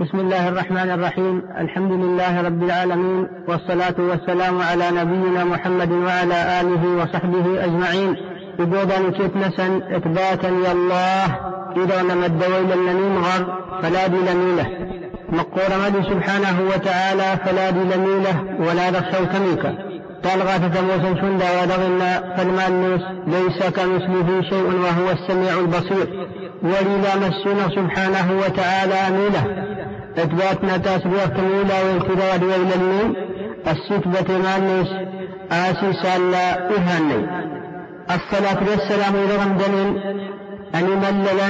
[0.00, 1.42] بسم الله الرحمن الرحيم.
[1.60, 8.16] الحمد لله رب العالمين والصلاة والسلام على نبينا محمد وعلى آله وصحبه أجمعين.
[9.10, 11.24] كيف نسن إثباتا يا الله
[11.76, 14.66] إذا نمد ويل نمغر فلا دي لميلة.
[15.28, 19.62] مقول مدي سبحانه وتعالى فلا دي لميلة ولا دخشوا كميك
[20.24, 26.26] طالغة تموسا شندا ودغنا فالمال ليس كمثله شيء وهو السميع البصير.
[26.62, 29.75] ولذا مسنا سبحانه وتعالى ميلة.
[30.18, 33.14] إثباتنا تاسبيع كميلا والكداد وإلى المين
[33.66, 34.88] الستبة مانيس
[35.52, 37.20] آسي سالا إهاني.
[38.10, 39.96] الصلاة والسلام إلى رمضان
[40.74, 41.48] أن مللا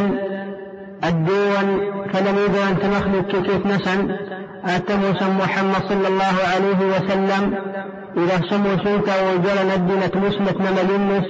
[1.08, 1.66] الدون
[2.12, 4.16] فلم يدر أن تمخلق كيف نسن.
[4.66, 7.54] أتموسى محمد صلى الله عليه وسلم
[8.16, 11.26] إذا سمو سنتا وجل ندنة مسلة نملنس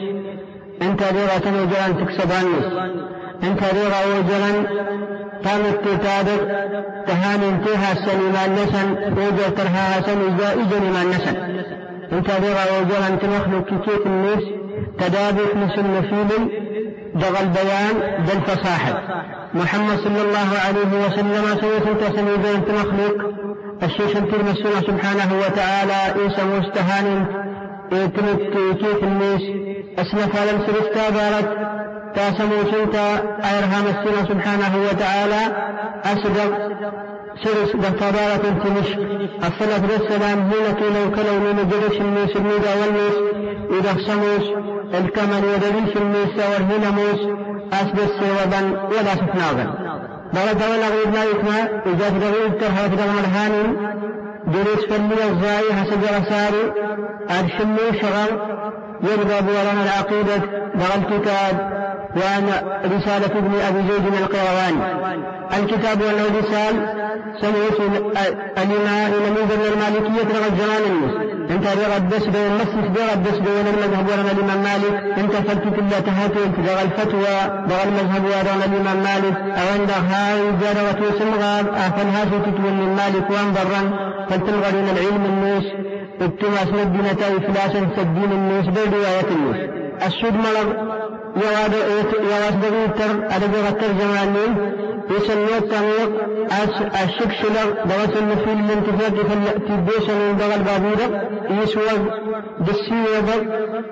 [0.83, 2.31] أنت ريغة وجل أن تكسب
[3.43, 4.67] أنت ريغة وجل
[5.45, 6.37] قامت تتابع
[7.07, 11.37] تهان انتهى السليمان نسن وجل ترها سن إجا ما نسن
[12.13, 14.43] انت ريغة وجل أن تمخلق كيف الناس؟
[14.99, 16.51] تدابك نسن نفيل
[17.15, 19.03] دغ البيان ذا الفصاحة
[19.55, 23.17] محمد صلى الله عليه وسلم سويت تسمي بين مخلوق.
[23.83, 27.27] الشيخ الترمسون سبحانه وتعالى إيسا مستهان
[27.91, 28.41] تمت
[28.81, 29.43] كيف الناس؟
[29.99, 31.49] أسنف على السرستا بارت
[32.15, 33.09] تاسمو سنتا
[33.51, 35.43] أيرها مسنا سبحانه وتعالى.
[36.05, 36.77] أصدق.
[37.45, 38.89] سرس دفتارات تمش
[39.49, 43.17] الصلاة والسلام هنا لو كلو من جرش الناس الميدا والناس
[43.71, 44.47] إذا سموس
[44.95, 47.21] الكمل ودريش الناس والهنا موس.
[47.73, 49.67] أسبس سوابا ولا سفناغا
[50.35, 53.77] بغد ولا غير ما يكما إذا تغيب ترها في دغم الهاني
[54.47, 56.73] دروس فلي الزاي حسب رسالي
[57.31, 58.41] أرشمي شغل.
[59.03, 60.37] يرضى بولنا العقيدة
[60.75, 61.77] بغى الكتاب
[62.17, 62.49] وأن
[62.85, 64.97] رسالة ابن أبي زيد القيرواني
[65.59, 66.75] الكتاب والرسال
[67.41, 67.81] سمعت
[68.59, 69.37] الإمام من
[69.73, 70.83] المالكية رغى الجمال.
[70.87, 75.19] المسلم انت رغب بس بين رغب بس بين المذهب ورنا الإمام مالك.
[75.19, 76.39] انت فلتك الله تهاتي
[76.69, 77.37] رغى الفتوى
[77.71, 79.37] رغى المذهب ورنا الإمام مالك.
[79.37, 83.83] أو عند هاي جار وتوسم غاب أفن هاشي تتول من مالك وانضرا
[84.31, 85.65] فلتلغرين العلم النوس
[86.73, 89.57] مدينة إفلاسا سدين النوس برواية النوس
[90.07, 90.67] السود ملغ
[92.31, 94.73] يواسدغي تر أدبغ الترجمانين
[95.11, 96.11] يسمي الطريق
[97.05, 99.15] الشكشلر دوات النفيل الانتفاق
[99.69, 101.29] تبيش من دغ البابورة
[101.63, 102.11] يسوى
[102.61, 103.43] دسي وضر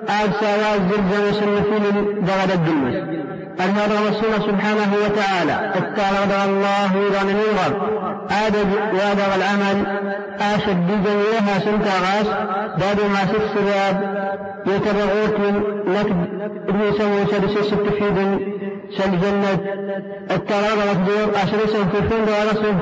[0.09, 2.43] آل ساوا الزلزل النفيل دغ
[3.59, 6.05] الدمس هذا رسول سبحانه وتعالى اتقى
[6.45, 7.71] الله إذا نيغر
[8.45, 9.85] آدب وادغ العمل
[10.39, 12.27] آشد جميعها سنتا غاس
[12.79, 13.97] داد ما سسراب
[14.67, 15.39] يتبعوك
[15.87, 18.39] نكد ابن سوى سدس ستفيد
[18.97, 19.59] سل جنة
[20.31, 22.75] التراب مقدور أشرس في فند ورسول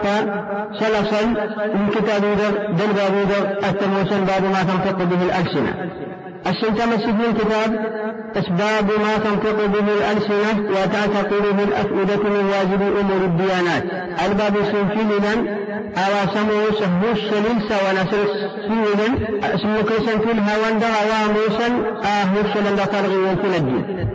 [0.80, 1.28] سلسل
[1.76, 2.22] من كتاب
[2.78, 3.14] دل باب
[3.64, 5.74] التموسن باب ما تنطق به الألسنة.
[6.48, 7.72] الشمس في الكتاب
[8.36, 13.84] أسباب ما تنطق به الألسنة وتعتقد به الأفئدة من واجب أمور الديانات.
[14.26, 15.34] الباب سنفيلا
[15.98, 18.28] أو سمو سهوش سلسة ونسر
[18.68, 19.08] سيولا
[19.56, 21.68] اسمه كيسا في الهوان دغوا موسى
[22.06, 24.08] آهوش لن ترغي في الدين.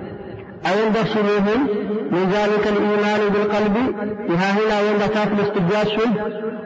[0.66, 1.68] أو يندخلوهم
[2.12, 3.76] من ذلك الإيمان بالقلب.
[4.30, 6.00] وها هنا يندكات الاستبياس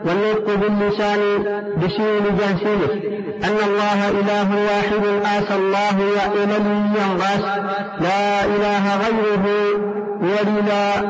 [0.04, 1.20] والنطق باللسان
[1.76, 2.92] بسين جانسينه
[3.44, 5.04] أن الله إله واحد
[5.38, 6.56] آسى الله وإلى
[6.98, 7.44] ينغاس.
[8.00, 9.46] لا إله غيره.
[10.22, 11.00] وللا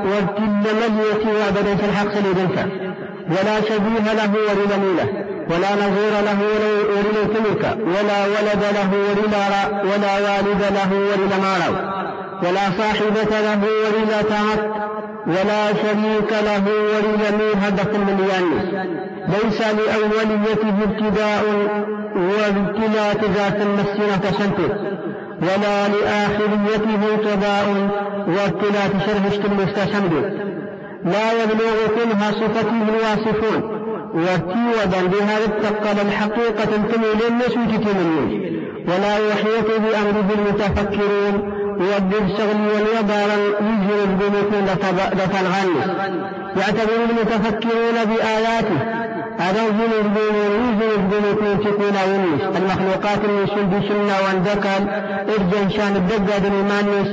[0.65, 2.67] ملية وأبدا في الحق سليدنك
[3.31, 5.09] ولا شبيه له وللا ميله
[5.51, 6.39] ولا نظير له
[6.95, 7.79] وللا تلك.
[7.87, 12.03] ولا ولد له وللا ولا والد له وللا ما
[12.43, 14.61] ولا صاحبة له ولذا تعت
[15.27, 18.89] ولا شريك له ولجميع هدف من يانس
[19.29, 21.45] ليس لأوليته ابتداء
[22.17, 24.77] وابتلاء ذات المسيرة تشنتت
[25.43, 27.91] ولا لآخريته تباء
[28.29, 29.57] وابتلاء شرح اشتم
[31.05, 33.83] لا يبلغ كلها صفته الواصفون
[34.15, 43.29] وكيودا بهذا التقل الحقيقة تنتمي للناس وتتمنون ولا يحيط بأمره المتفكرون يودد شغلي واليدار
[43.61, 44.53] يجري البنوك
[45.13, 45.87] لتنغنس
[46.57, 48.79] يعتبر المتفكرون بآياته.
[49.63, 53.47] يجري البنوك يجري البنوك تكون ونس المخلوقات اللي
[53.89, 54.83] سنة واندكل
[55.35, 57.09] ارجع شان الدقة بالإيمانس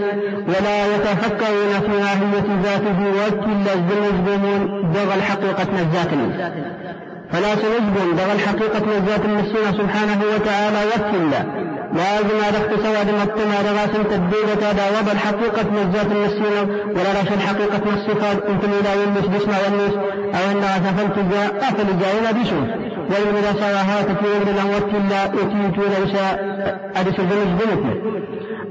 [0.48, 6.12] ولا يتفكرون في ماهية ذاته وكل الزمن دغ الحقيقة نزات
[7.31, 14.45] فلا سنجبن دغ الحقيقة نزات النسينا سبحانه وتعالى وكلا لازم عرفت سواد مكتما رغاسم تدبير
[14.61, 16.61] هذا وضع الحقيقة نزات المسينة
[16.95, 19.95] ولا رش الحقيقة الصفات انت لا يلمس بسمع والنس
[20.35, 22.67] أو أن غسفلت جاء افل جاء بشوف
[23.09, 26.15] وإن إذا سواها تكون له وكلا يتيت ليس
[26.95, 27.83] أدس الجنس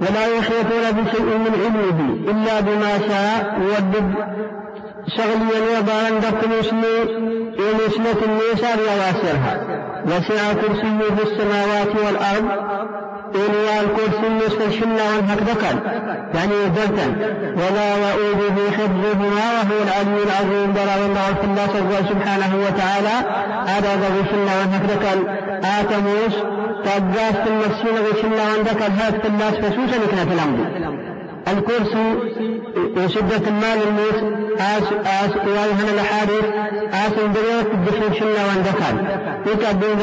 [0.01, 4.15] ولا يحيطون بشيء من علمه إلا بما شاء يودد
[5.17, 6.51] شغليا وضعا دكتور
[7.59, 9.61] ونسمة النساء وواسرها
[10.07, 12.49] وسع كرسيه في السماوات والأرض.
[13.35, 15.81] إن الكرسي نصف الشنة والهكذا
[16.35, 17.07] يعني دلتا
[17.57, 20.73] ولا يؤوده حفظهما وهو العلي العظيم.
[20.73, 23.17] درى الله في الله سبحانه وتعالى.
[23.67, 24.99] هذا ذو الشنة والهكذا
[25.81, 26.35] آتموس
[26.85, 31.08] تبقى في المسين وشنة وعندك الهات في الله فسوسا لكنا الأمر.
[31.53, 32.15] الكرسي
[33.15, 36.45] شدة المال الموت آس آس ويهنا الأحاديث
[36.93, 39.99] آس الدنيا تدفن شنا واندكال يتعبون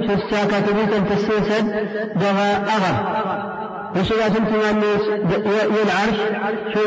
[0.00, 1.66] في الساكة تبيت أن تستيسد
[2.16, 3.26] دغا أغر.
[4.00, 5.02] وشلا سنتم الناس
[5.78, 6.18] يلعرش
[6.74, 6.80] شو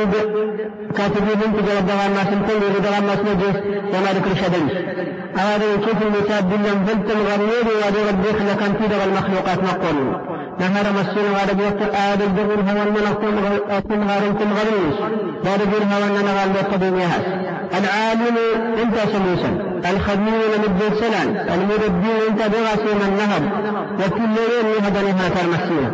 [0.98, 3.58] كاتبين انت جلد دغا الناس أنتم يريد دغا الناس نجس
[3.94, 4.72] وما ذكر شدنش
[5.36, 11.34] هذا كيف المتاب بالله فلتم غريب وأدي ربك لكن في دغا المخلوقات نقول نهر مسين
[11.36, 13.36] غاد بيت آد الدبر هو من أكون
[13.70, 14.98] أكون غارنكم غريش.
[15.44, 17.26] دار بير هو أن نغال بيت يهاس
[17.80, 18.38] العالم
[18.84, 19.52] انت سموسا
[19.90, 21.30] الخبير لمد سلان.
[21.54, 23.44] المربي انت بغاسي من نهب
[24.00, 25.92] وكل يوم يهدى نهاية المسينة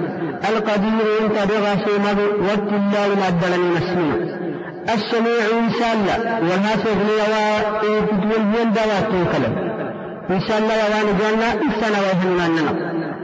[0.49, 4.15] القدير انت بغاسي مض وكل يوم أدلني مسينة
[4.93, 6.39] السميع إنسان لا.
[6.39, 7.17] وهذا غني
[7.89, 9.74] وإفتول بين دوات كلام
[10.29, 12.71] إنسان لا وان جانا إنسان ويهننا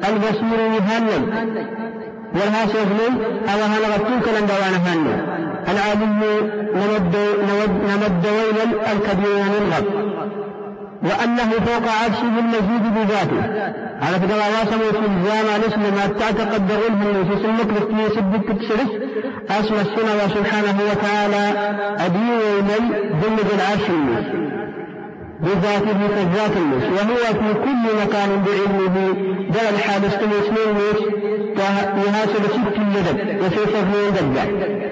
[0.09, 1.24] البصير يهنن
[2.36, 5.07] والها سيغني أو هنا غتوك لن دوان هنن
[5.71, 6.21] العالم
[6.75, 7.15] نمد,
[7.89, 9.86] نمد ويلا الكبير ننغب
[11.03, 13.42] وأنه فوق عرشه المزيد بذاته.
[14.01, 18.92] على فكرة واسم في الزام نسل ما تعتقد غلهم في سنك لكي يسبك تسرس
[19.50, 21.44] أسمى السنة سبحانه وتعالى
[22.06, 22.77] أدين إلي
[23.21, 24.50] ذل العرش المسلم
[25.41, 29.13] بذاته كالذات المس وهو في كل مكان بعلمه
[29.49, 30.49] دل الحادث مس
[32.05, 34.90] يهاسب ست الندب وسيف اثنين دبع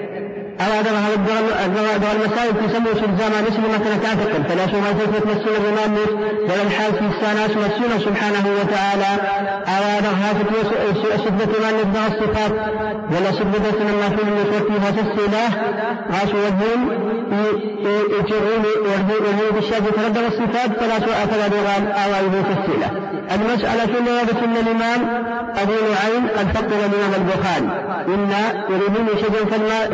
[0.60, 5.96] أو هذا هذا المسائل تسمى في الزمان اسم مثلا تعتقد فلا تثبت مسؤول الإمام
[6.44, 9.10] ولا الحال في السنة مسؤول سبحانه وتعالى
[9.68, 10.10] أو هذا
[11.24, 12.52] سبة ما نبدأ الصفات
[13.10, 15.52] ولا سبة ما في المسوى فيها السلاح
[16.12, 17.10] غاش وجهين
[18.18, 22.90] يجرون وجهين بالشاب يتردد الصفات فلا سوء فلا بغال أو أيضا في السلاح
[23.34, 25.00] المسألة في أن الإمام
[25.56, 28.30] أبو نعيم قد فقد الإمام البخاري إن
[28.70, 29.44] يريدون شيئا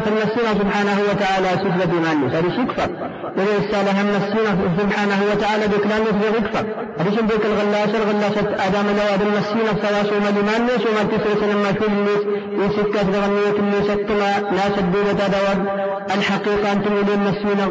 [0.04, 2.90] فالنسينا سبحانه وتعالى سفلة مانوس هذه يكفر
[3.36, 4.50] وليس لهم النسينا
[4.80, 6.64] سبحانه وتعالى بكلام يكفر يكفر
[6.98, 11.86] هذه بيك الغلاس الغلاسة آدم لو آدم النسينا سواس وما لمانوس وما تسرس لما في
[11.86, 12.22] الناس
[12.62, 15.60] يسكت غنية الناس التما لا سدونة دواب
[16.16, 17.66] الحقيقة أنتم إلى النسينا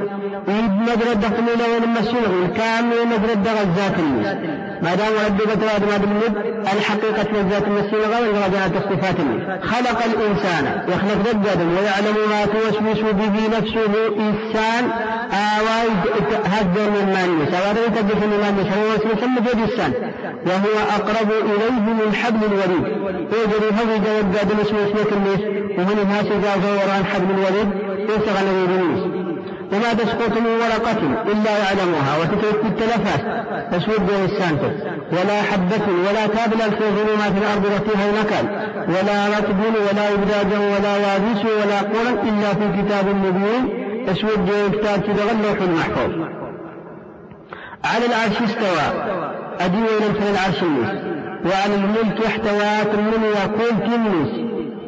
[0.48, 4.38] يد مدرد دخلوا إلى النسينا الكامل مدرد غزات الناس
[4.86, 5.58] ما دام ربك
[5.90, 6.38] ما بالمد
[6.74, 9.16] الحقيقة والذات النسينا غير درجات الصفات
[9.62, 14.84] خلق الإنسان يخلق ضد ويعلم ما توسوس به نفسه إنسان.
[15.32, 15.90] آواي
[16.46, 19.94] هذا من مانس أواي تجف من مانس هو وسوس من الإنسان.
[20.48, 22.86] وهو أقرب إليه من حبل الوريد
[23.34, 25.16] يجري هذا جواد الوسوس مثل
[25.78, 27.70] ومن الناس جاء وران حبل الوريد
[28.10, 29.25] يسغى الذي
[29.74, 31.00] وما تسقط من ورقة
[31.32, 33.22] إلا يعلمها وتترك التلفات
[33.72, 34.72] تسود به السانتر
[35.12, 38.46] ولا حبة ولا تابلا في ظلمات الأرض وفيها المكان.
[38.89, 45.01] ولا رطب ولا إبداج ولا يابس ولا قرى إلا في كتاب مبين تسود به كتاب
[45.01, 46.12] كذا اللوح المحفوظ.
[47.86, 48.88] على العرش استوى.
[49.60, 50.63] أدين إلى العرش
[51.46, 54.32] وعلى الملك احتوى كل وكل كنس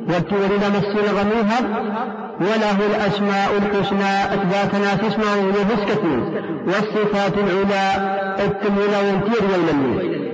[0.10, 1.60] وابتغل مسير غميها
[2.42, 5.34] وله الأسماء الحسنى أثباتنا في اسمه
[6.68, 7.86] والصفات العلى
[8.40, 10.28] التمولى والتير والمنين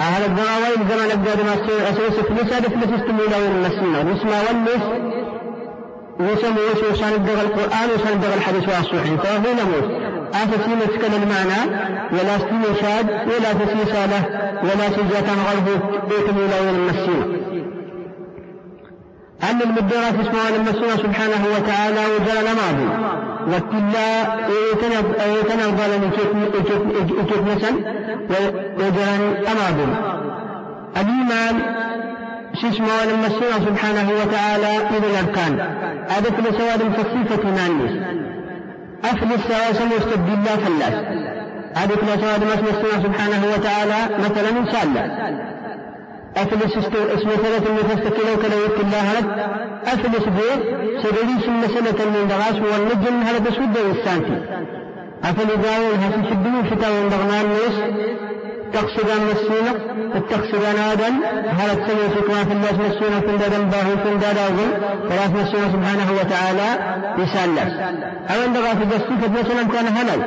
[0.00, 1.54] أهل الضراوين زمن أبداد ما
[1.90, 5.08] أسوس فلسة فلسة استمولى والمسينة والاسماء والنس
[6.20, 9.22] وسموا وشان الدغ القرآن وشان الدغ الحديث والصحيح.
[9.22, 9.90] فهو نموت
[10.34, 11.88] آفسي مسكن المعنى.
[12.12, 14.20] ولا استمشاد ولا تسيسالة.
[14.62, 17.57] ولا سجاة غرب بيت مولى والمسينة
[19.42, 22.88] أن المدرات اسمها المسؤول سبحانه وتعالى وجل ماضي
[23.48, 24.34] وكلا
[25.40, 25.90] يتنظر
[27.46, 27.74] نسل
[28.78, 29.88] وجل أماضي
[30.96, 31.54] الإيمان
[32.54, 35.60] اسمه المسؤول سبحانه وتعالى إلى الأركان.
[36.08, 37.92] هذا في سواد الفصيفة مانس
[39.04, 40.94] أفلس سواسم يستبدل الله فلاس.
[41.76, 45.04] هذا في سواد المسؤول سبحانه وتعالى مثلا سالة
[46.42, 49.30] أفلس اسم من فاستكلوا كلو يك الله رد
[49.86, 50.62] أفلس بيت
[51.02, 54.38] سدري سنة سنة من دغاس والنجم هذا بسود السانتي
[55.24, 57.76] أفل داول هسي شدني فتا وندغنا الناس
[58.72, 59.74] تقصدان مسينة
[60.14, 61.14] التقصدان آدم.
[61.48, 64.70] هل تسمي فكما في الناس مسينة في الدادم باهي في الدادم أظن
[65.08, 66.68] ثلاث مسينة سبحانه وتعالى.
[67.18, 67.74] يسالس
[68.30, 70.20] أو عند غاف الدستي مثلا كان هلل.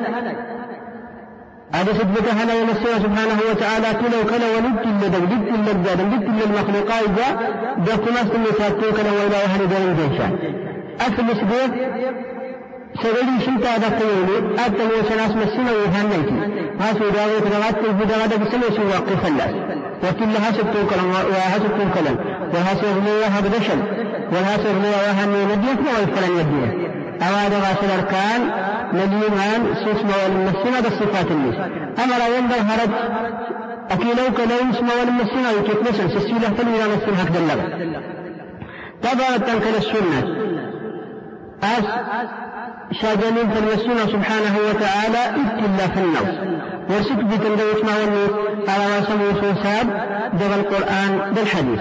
[1.74, 7.34] هذا سبك هلا يمسيه سبحانه وتعالى كلا وكلا ولدت اللدن لدت اللدن لدت للمخلوقات جاء
[7.78, 10.32] دوكما سمي ساتو كلا وإلى أهل دين جيشان
[11.02, 11.72] أفل سبيت
[13.02, 16.38] سبيلي شنتا هذا كيولي أدى وسناس مسنا ويهنيتي.
[16.80, 19.54] هاسو داوي الهدى هذا بسمي سوى قفلاس
[20.04, 22.18] وكل هاسبتو كلام وهاسبتو كلام.
[22.54, 23.80] وهاسو غنية هذا بشل
[24.34, 26.70] وهاسو غنية وهني نديك ويفلن يديه
[27.28, 28.42] أواد غاسل الأركان
[28.94, 31.56] للإيمان سوسما والمسنا بالصفات الناس
[32.04, 32.90] أمر ينبغي هرج
[33.92, 37.92] أكيلو كلو اسما والمسنا وكيف سسيلة تلوي على السنة هكذا اللغة
[39.04, 40.36] طبعا تنكل السنة.
[41.64, 41.84] أس
[43.02, 46.62] شاجنين فالمسنا سبحانه وتعالى ابتلا في النوم.
[46.90, 48.26] ورسك بتندوش ما ولي
[48.68, 49.88] على واسم وسوساب
[50.34, 51.80] دغ القرآن بالحديث.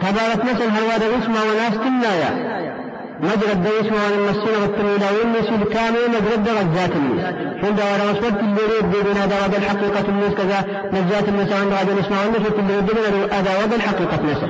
[0.00, 2.55] تبارك مثل هل واد اسمه وناس كلايا
[5.10, 7.24] والنس الكامل مجرى الدرجات ذات النس
[7.64, 10.58] عند ورا وصلت اللي يريد بدون هذا وهذا الحقيقة النس كذا
[10.92, 14.40] نجات النس عند هذا الاسماء والنس اللي يريد بدون هذا وهذا الحقيقة النس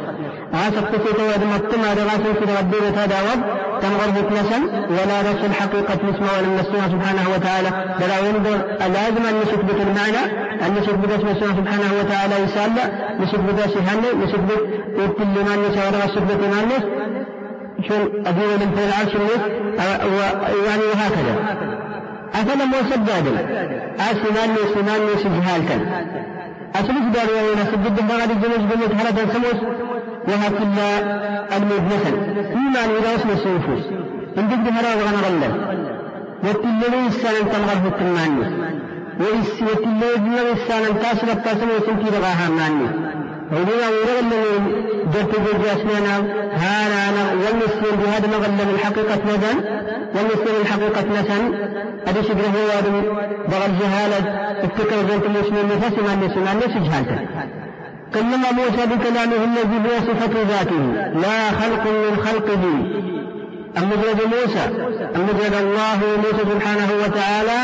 [0.55, 3.41] عاسق تسيت ود متم هذا غاسل في ربنا هذا ود
[3.83, 4.59] تمغر نسا
[4.91, 7.71] ولا نفس الحقيقة نسمع ولا المسيح سبحانه وتعالى.
[8.01, 10.23] بلا ينظر لازم أن نثبت المعنى
[10.67, 12.71] أن نثبت اسم سبحانه وتعالى يسأل
[13.21, 16.61] نثبت سهل نثبت ما نسى ولا نثبت ما
[17.89, 19.15] شن أدين من فوق العرش
[20.67, 21.57] يعني وهكذا
[22.35, 23.27] أفلم وسداد
[23.99, 25.77] أسمان سمان سجهالتا
[26.75, 29.61] أسلس دار وين سجد بعد الجنوس بنت هرب الخمس
[30.29, 30.89] وهكذا
[31.57, 32.11] المدنسا
[32.53, 33.85] فيما إذا اسم السنفوس
[34.39, 35.53] إن جد هرب غنر الله
[36.45, 38.41] وتلني السنة تلغى في التماني
[39.21, 43.16] وتلني السنة تاسرة تاسرة وسنتي رغاها ماني
[43.53, 44.31] ولما ورغم
[45.15, 45.33] جرت
[45.65, 46.17] جاسنا
[46.53, 49.59] هانا أنا والمسلم بهذا مغلب الحقيقة نزل.
[50.15, 51.55] والمسلم الحقيقة نسن
[52.07, 52.91] هذا شبه هو هذا
[53.49, 54.19] بغى الجهالة
[54.65, 56.03] افتكر جرت المسلم نفسه.
[56.03, 57.19] ما ما النسي جهالته.
[58.15, 60.85] كلم موسى بكلامه الذي هو صفة ذاته
[61.21, 62.63] لا خلق من خلقه.
[63.77, 64.65] المجرد موسى.
[65.17, 67.59] المجرد الله موسى سبحانه وتعالى.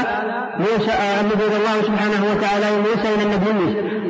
[0.59, 3.61] موسى المجرد الله سبحانه وتعالى موسى إلى النبي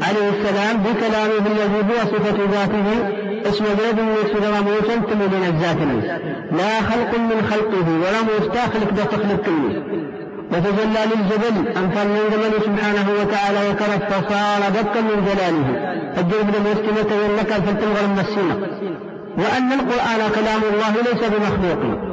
[0.07, 2.89] عليه السلام بكلامه الذي هو صفة ذاته
[3.51, 4.97] اسم جرد موسى موسى
[5.33, 5.81] من الذات
[6.59, 9.83] لا خلق من خلقه ولا مستخلق بخلق كله.
[10.53, 15.69] وتجلى للجبل أنفر من جبل سبحانه وتعالى وكرف فصار دكا من جلاله.
[16.19, 18.67] الجبل المسكنة والنكل فلتلغى المسينة
[19.39, 22.13] وأن القرآن كلام الله ليس بمخلوق.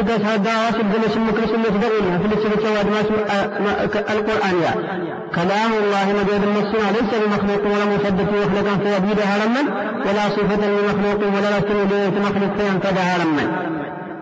[0.00, 3.00] بس هذا واسب جل سمك الله تدعونها في لسه بتسواد ما
[4.14, 4.72] القرآن يا
[5.34, 9.62] كلام الله مجد المسنا ليس بمخلوق ولا مصدق مخلوقا فيبيدها لما
[10.06, 11.74] ولا صفة لمخلوق ولا لكن
[12.22, 13.44] مخلوق فينفذها لما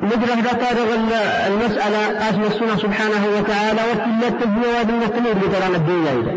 [0.02, 0.76] نجرح ذكر
[1.46, 6.34] المسألة أسم السنة سبحانه وتعالى وكل التبنية وادم التمير بترى الدنيا إذا.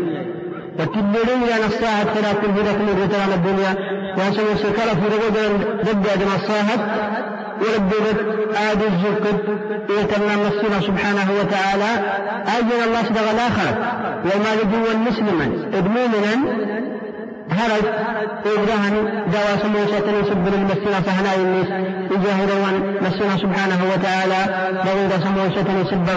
[0.80, 2.36] وكل ليلة نصاحت خلاف
[3.04, 3.97] بترى الدنيا.
[4.18, 6.80] وسوى سكر في رغد ضد أدم الصاحب
[7.60, 8.18] ورددت
[8.70, 9.44] آد الزكت
[9.90, 11.90] يتمنى السنة سبحانه وتعالى.
[12.58, 13.74] أجل الله صدق الآخر.
[14.24, 15.44] وما لجوا مسلما
[15.74, 16.34] إدمومنا
[17.50, 17.84] هرج
[18.46, 21.66] إبراهن دوا سموسة يسب للمسنة فهنا الناس
[22.10, 26.08] يجاهدون مسنة سبحانه وتعالى بغيد سموسة يسب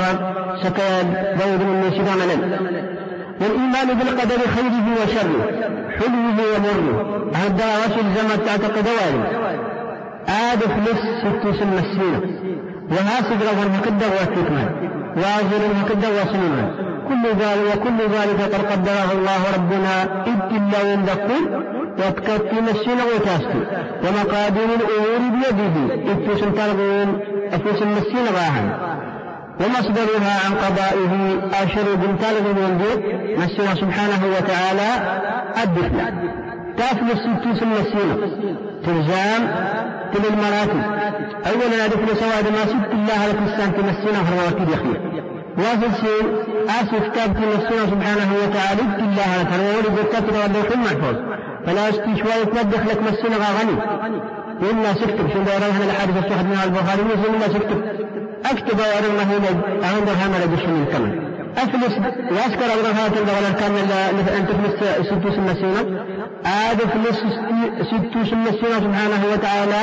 [0.64, 1.94] سكاد بغيد من الناس
[3.42, 5.42] والإيمان بالقدر خيره وشره
[6.00, 7.22] حلوة ومره.
[7.36, 8.88] هذا وصل زمن تعتقد
[10.28, 12.22] آد فلس ست سن السنة
[12.92, 14.70] وهاسد له المقدر والحكمة
[15.18, 16.72] وازل المقدر وسنة
[17.10, 19.96] كل ذلك وكل ذلك قد قدره الله ربنا.
[20.52, 21.64] إلا يندقون
[21.98, 23.64] وتكتم السنة وتاسكي
[24.04, 25.96] ومقادير الأمور بيده.
[26.12, 27.20] إذ سلطان
[27.54, 28.68] أفوس المسين غاهم
[29.60, 32.80] ومصدرها عن قضائه أشر بن طالب من
[33.38, 34.90] مسنا سبحانه وتعالى
[35.64, 36.32] الدفن.
[36.78, 38.16] تافل الستوس المسينة
[38.86, 39.42] تلزام
[40.14, 40.82] تل المراتب.
[41.48, 45.02] أولا أدخل سواد ما ست الله على كريستان تمسينا هرواتي يخير
[45.58, 46.26] واصل شيء
[46.70, 51.16] آسف كتاب تمسينا سبحانه وتعالى الله على تنوول الزكاة واللوح المحفوظ
[51.66, 53.78] فلا أشتي شوية تنبخ لك مسينا غني.
[54.62, 55.30] وإلا سكتب.
[55.34, 57.82] شو دورا هنا الحادث الصحة من البخاري مسلم إلا سكتب.
[58.46, 59.50] أكتب الله
[59.84, 61.98] عند الهمل بشمل كمان أفلس.
[62.32, 63.76] وأسكر أبرهات الدولة كان
[64.38, 65.62] أن تفلس ستو سنة.
[66.46, 67.18] آد فلس
[67.88, 69.82] ستو سنة سبحانه وتعالى.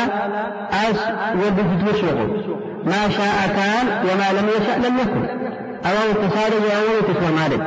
[0.73, 1.01] أس
[1.35, 2.29] وبفتو شغل
[2.85, 5.23] ما شاء كان وما لم يشاء لم يكن.
[5.87, 7.63] أو تصادق أو تسوى مالك.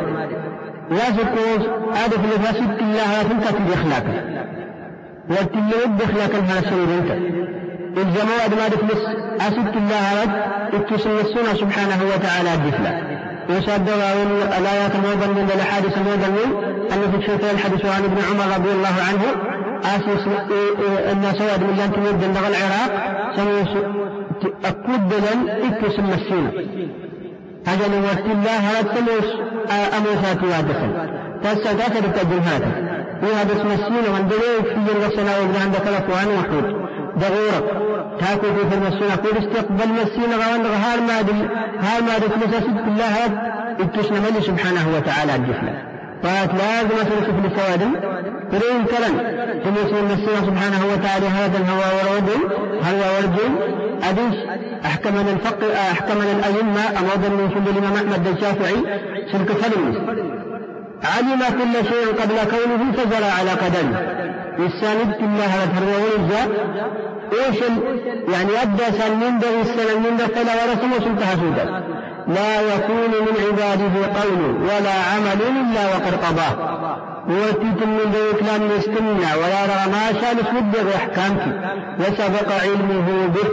[0.92, 1.68] لا سكوس
[2.04, 4.42] آد فلس ست الله تنكت بإخلاقه.
[5.30, 7.20] والتلود بإخلاق الهنا سنة
[7.98, 9.02] الجماعة ما دفلس
[9.42, 10.74] أسد الله رد
[11.06, 13.94] السنة سبحانه وتعالى دفلا وصدق
[14.58, 16.64] الآيات موضا من الأحاديث موضا من.
[16.92, 19.24] أن في الشيطان الحديث عن ابن عمر رضي الله عنه.
[19.84, 20.28] آسس
[21.12, 22.92] أن سواد من لأن تمد لغى العراق.
[23.36, 23.84] سنوس
[24.66, 25.14] أكود
[25.50, 26.52] اتسن السنة
[27.68, 29.30] هذا نوات الله رد سنوس
[29.98, 30.92] أموسات وادخل.
[31.44, 32.62] تسا تاكد التجربات
[33.24, 37.82] وهذا اسم السنة من دليل في الوسنة وابن عند ثلاث وعن وحود دغورة
[38.20, 41.48] تاكل في المسينة قول استقبل مسينة غوان غهار ما دل
[41.80, 43.16] هار ما دل سبت الله.
[43.80, 45.74] اتشنا ملي سبحانه وتعالى الجفلة
[46.24, 47.80] قالت لازم تنسف لسواد
[48.52, 49.16] ترين كلام.
[49.64, 51.28] تنسف المسينة سبحانه وتعالى.
[51.28, 52.42] هذا الهوى والرجل
[52.88, 53.52] هوى والرجل
[54.10, 54.40] أديش.
[54.86, 55.74] أحكمنا الفقه.
[55.92, 56.82] أحكمنا الأئمة.
[57.00, 58.76] أمودا من كل الإمام أحمد الشافعي.
[59.32, 59.98] سلك فلمس
[61.04, 64.22] علم كل شيء قبل كونه فجرى على قدمه.
[64.62, 66.42] والساند الله وتهروا ونزا
[67.34, 67.60] إيش
[68.34, 71.66] يعني أبدأ سلمين ده فلا ورسم وسلتها سودا
[72.28, 76.54] لا يكون من عباده قول ولا عمل إلا وقد قضاه
[77.30, 81.46] وتيت من ذي كلام يستمنى ولا رى ما شاء نسود احكامك
[82.00, 83.50] وسبق علمه به.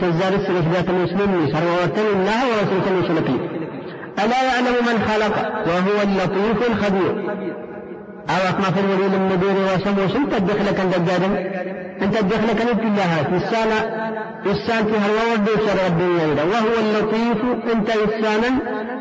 [0.00, 3.38] تزار السلف ذات المسلم سرورتن الله ورسولة سلكي
[4.24, 5.34] ألا يعلم من خلق
[5.66, 7.12] وهو اللطيف الخبير.
[8.30, 11.26] أكما في الولي المدير وسمو سنت الدخلة كان دجاجا
[12.02, 13.36] أنت الدخلة كان الله.
[13.36, 13.78] إسانا
[14.46, 17.38] إسان في هروا ودو سر الدنيا وهو اللطيف.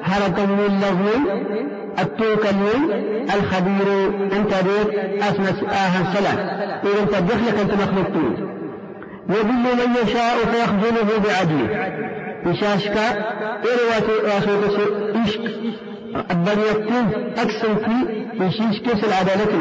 [0.04, 1.16] حركة من لغو.
[2.00, 2.46] التوك
[3.36, 3.88] الخبير.
[4.34, 6.38] أنت ديك أسمى آها السلام
[6.84, 8.36] إذا أنت الدخلة كنت مخلوقتون
[9.30, 11.92] يضل من يشاء فيخذله بعدله.
[12.46, 12.98] يشاشك
[13.72, 14.66] إروة واسوة
[15.26, 15.42] إشك.
[16.32, 19.54] الضريبتين أكثر في يشيش كيس العدالة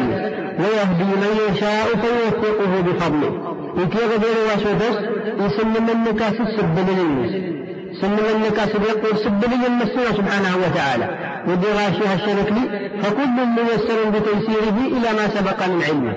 [0.58, 3.56] ويهدي من يشاء فيوفقه بفضله.
[3.76, 4.97] يكيغ غير واسودس
[5.41, 7.30] يسن من نكاس السب للناس.
[8.00, 11.08] سن من نكاس يقول سب للمسيح سبحانه وتعالى.
[11.49, 16.15] ودي غاشيها الشرك لي فكل ميسر بتيسيره إلى ما سبق من علمه.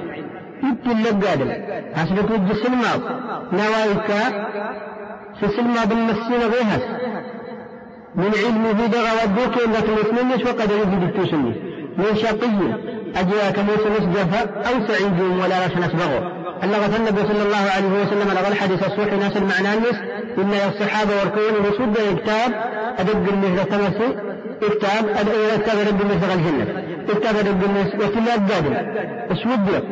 [0.64, 1.52] يبتل لك قادم.
[1.96, 2.98] حسبت وجه السلماء
[3.54, 4.12] نوايك
[5.40, 6.82] في السلماء بالمسين غيهس
[8.16, 11.54] من علمه دغى ودوك لكن اثنين وقد يجي بالتوسني
[11.98, 12.94] من شقي.
[13.16, 14.32] أجواك موسى نسجف
[14.68, 16.32] أو سعيد ولا رش نسبغه
[16.64, 19.98] اللغة النبي صلى الله عليه وسلم لغى الحديث الصحيح ناس المعنى النس
[20.38, 22.52] إن الصحابة والكون رسول كتاب
[23.00, 24.10] أدق المهرة تمسي
[24.62, 25.04] كتاب
[25.62, 26.66] كتاب رب المهرة الجنة.
[27.08, 28.74] كتاب رب المهرة وكلا الدادم
[29.32, 29.84] أسود.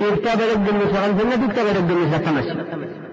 [0.00, 1.48] كتاب رب المهرة الجنة.
[1.52, 2.56] كتاب رب المهرة تمسي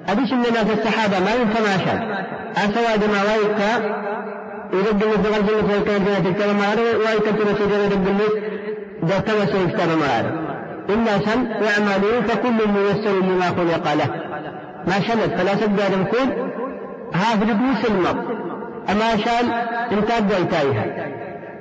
[0.10, 2.28] أديش من الناس الصحابة ما ينفع شاء.
[2.58, 4.02] أسواد ما ويكا.
[6.98, 8.42] وايكا تنسي رب المهرة
[9.04, 10.42] ده تمسي كتاب ما
[10.90, 14.10] إلا سن واعملوا فكل ميسر لما خلق له
[14.88, 16.30] ما شلت فلا سد نقول
[17.14, 18.12] هذا بدو سلمة
[18.90, 19.52] أما شال
[19.92, 20.86] انت أدويتايها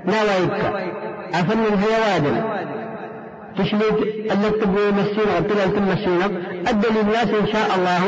[0.07, 0.91] لا ويبكى
[1.35, 2.43] أفن هي وادم
[3.59, 6.27] تشليك أنك تبغي مسيرة وتبغى تمسينا
[6.69, 8.03] أدى للناس إن شاء الله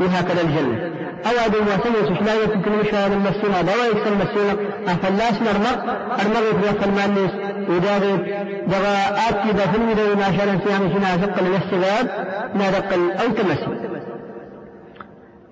[0.00, 5.84] وهكذا الجنة أو أدى وسنة تشلا يمكن مش هذا المسيرة دوا يكسر مسيرة أفلاس نرمق
[6.20, 7.30] أرمق في المانيس
[7.68, 12.08] وذلك دغا آتي ذا فيلم ذا ما شاء فيها مشينا ثقل الاستغاب
[12.54, 13.90] ما دقل أو تمسي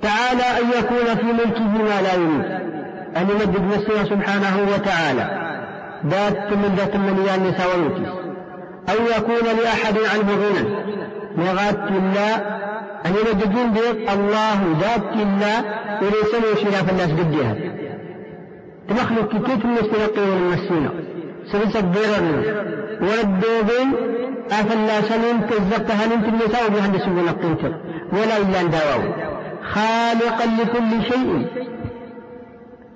[0.03, 2.45] تعالى أن يكون في ملكه ما لا يريد.
[3.17, 5.49] أن يمدد نفسه سبحانه وتعالى.
[6.07, 8.07] ذات من ذات من النساء ويوتي
[8.89, 10.89] أو يكون لأحد عنه غنى.
[11.37, 12.59] لغات الله
[13.07, 15.65] أن يمددون بيت الله ذات الله
[16.03, 16.33] وليس
[16.65, 17.55] له الناس قدها
[18.89, 20.91] تمخلق كيف من يستلقي المسينة
[21.53, 22.65] سلسة بيرر
[23.01, 23.93] والدوبين
[24.51, 27.73] أفلا سنين كذبتها نمت النساء وبهندس ونقيتر
[28.13, 29.03] ولا إلا أن داواو
[29.73, 31.47] خالقا لكل شيء.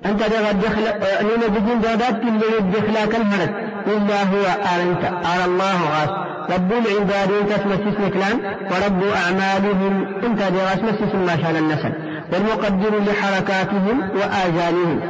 [0.07, 0.83] أنت دغ الدخل
[1.21, 4.45] أننا بدين دادات اللي الدخلا كالهرد إلا هو
[4.83, 5.05] أنت.
[5.05, 6.11] أرى الله غاس
[6.55, 8.41] رب العباد أنت تمسس كلام
[8.71, 11.93] ورب أعمالهم أنت دغ تمسس ما شاء النسل.
[12.33, 15.01] والمقدر لحركاتهم وآجالهم.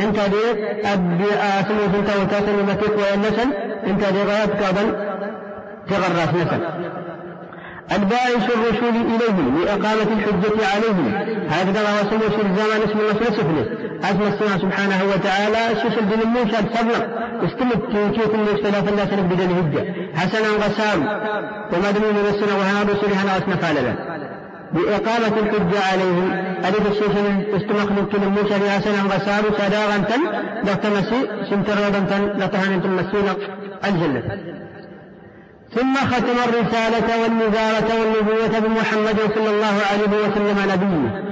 [0.00, 0.44] انت دي
[0.92, 3.52] أبي آسمو سنتا وتاسم متك والنسل
[3.86, 4.96] انت دي غاية كابل
[5.90, 6.60] تغرس نسل.
[7.96, 11.14] الباعث الرسول إليهم لإقامة الحجة عليهم.
[11.50, 13.66] هكذا سمو في الزمان اسم الله سفله
[14.04, 17.08] أسمى السماء سبحانه وتعالى الشيش الدين بصبر
[17.46, 17.82] استمت
[18.14, 21.00] كيف المختلف الناس نبدأ الهجة حسنا غسام
[21.72, 23.94] وما دمون السنة وهنا رسولها ناسنا فعلا
[24.72, 26.32] بإقامة الحجة عليهم
[26.64, 27.12] ألف الشيخ
[27.56, 30.20] استمخ من موسى بحسنا غسام سداغا تن
[30.64, 31.20] لتمسي
[31.50, 31.74] سنتر
[32.10, 33.36] تن لتهان تمسينا
[33.84, 34.22] الجنة.
[35.74, 41.24] ثم ختم الرسالة والنذارة والنبوة بمحمد صلى الله عليه وسلم نبيه.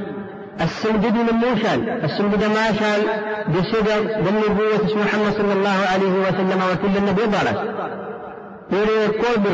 [0.61, 3.03] السندد من موشال السندد ما شال
[3.49, 7.59] بصدر بالنبوة اسم محمد صلى الله عليه وسلم وكل النبي ضرس
[8.73, 9.47] يريد قرب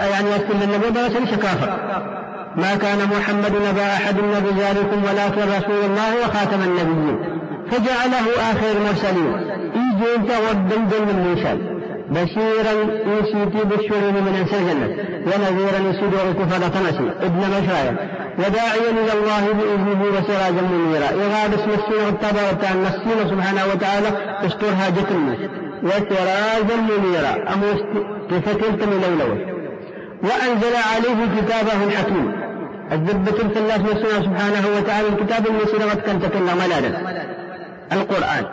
[0.00, 1.70] يعني أسل النبي ضرس ليس كافر
[2.56, 7.18] ما كان محمد نبا أحد من رجالكم ولكن رسول الله وخاتم النبيين.
[7.70, 9.34] فجعله آخر المرسلين.
[9.74, 11.77] إيجي انت ودن من موشال
[12.10, 12.72] بشيرا
[13.06, 14.88] يسيتي بالشرور من انس الجنة
[15.26, 17.96] ونذيرا يسدور كفر طمسي ابن مشاية
[18.38, 21.08] وداعيا إلى الله بإذنه وسراجا منيرا.
[21.24, 24.08] إغاد اسم السنة التبارك عن السنة سبحانه وتعالى
[24.46, 25.38] استر حاجة الناس
[25.82, 27.52] وسراجا منيرا.
[27.52, 27.60] أم
[28.30, 29.38] كفتلت من لولوه
[30.22, 32.32] وأنزل عليه كتابه الحكيم.
[32.92, 33.42] الذبة
[33.78, 35.08] من السنة سبحانه وتعالى.
[35.08, 36.60] الكتاب المسير قد كان تكلم
[37.92, 38.44] القرآن.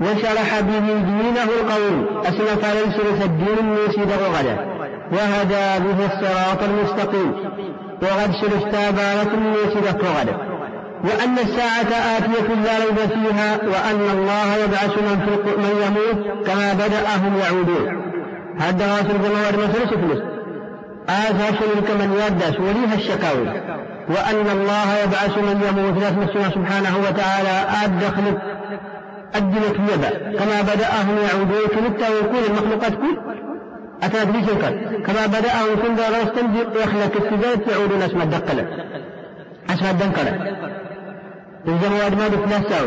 [0.00, 4.56] وشرح به دينه القويم أسلف ليس الدين الميسيد غدا.
[5.12, 7.34] وهدى به الصراط المستقيم.
[8.02, 10.36] وقد شرفت بارة الميسيد غدا.
[11.04, 17.36] وأن الساعة آتية لا ريب فيها وأن الله يبعث من, في من يموت كما بدأهم
[17.38, 18.10] يعودون.
[18.58, 20.22] هذا جماعة مثل سفلس
[21.08, 23.48] آثى شرك من يدس وليها الشكاوي.
[24.08, 26.02] وأن الله يبعث من يموت.
[26.02, 27.84] لا سبحانه وتعالى.
[27.84, 28.00] آد
[29.34, 33.18] أدلت يدا كما بدأهم يعودون كنت ويكون المخلوقات كل
[34.02, 34.50] أتى بليس
[35.06, 38.66] كما بدأهم كن ذا غرستن يخلق التجارة يعودون أسمى الدقلة.
[39.70, 40.56] أسمى الدنقلة
[41.68, 42.86] الزموا أدماد ثلاثة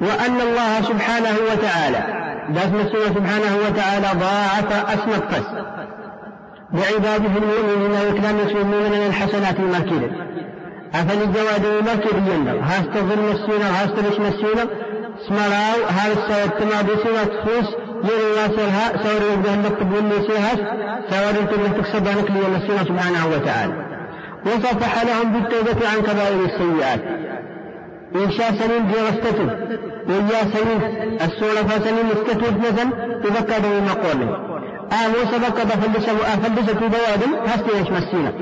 [0.00, 5.46] وأن الله سبحانه وتعالى داسم السنة سبحانه وتعالى ضاعف أسمى القس
[6.72, 10.10] لعباده المؤمنين وإكرام المؤمنين من الحسنات الماكرة
[10.94, 14.70] أفل الجواد الماكر يندر هاستظلم السنة وهاسترش السنة
[15.26, 20.58] سمراو هذا السيتما بسنة تفوس يري واسرها سور يبدأ نكتب واللي سيهاس
[21.10, 23.74] سور أنتم تكسب عنك لي السنة سبحانه وتعالى.
[24.46, 27.00] وصفح لهم بالتوبة عن كبائر السيئات.
[28.14, 29.48] إن شاء سنين جرستتم
[30.08, 30.80] ويا سنين
[31.20, 32.90] السورة فسنين استتوب مثلا
[33.24, 34.36] تبكى دون مقوله
[34.92, 38.32] آه موسى بكى فلدس فلدس بوادم هستي يشمى السنة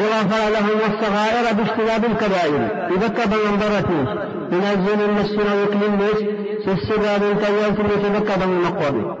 [0.00, 2.60] وغفر لهم الصغائر باجتناب الكبائر.
[2.90, 4.06] يبكى بمنظرتين
[4.52, 6.18] ينزل المسنا ويكل الناس
[6.64, 9.16] في السباب الكوان ثم يتبكى بالمقوم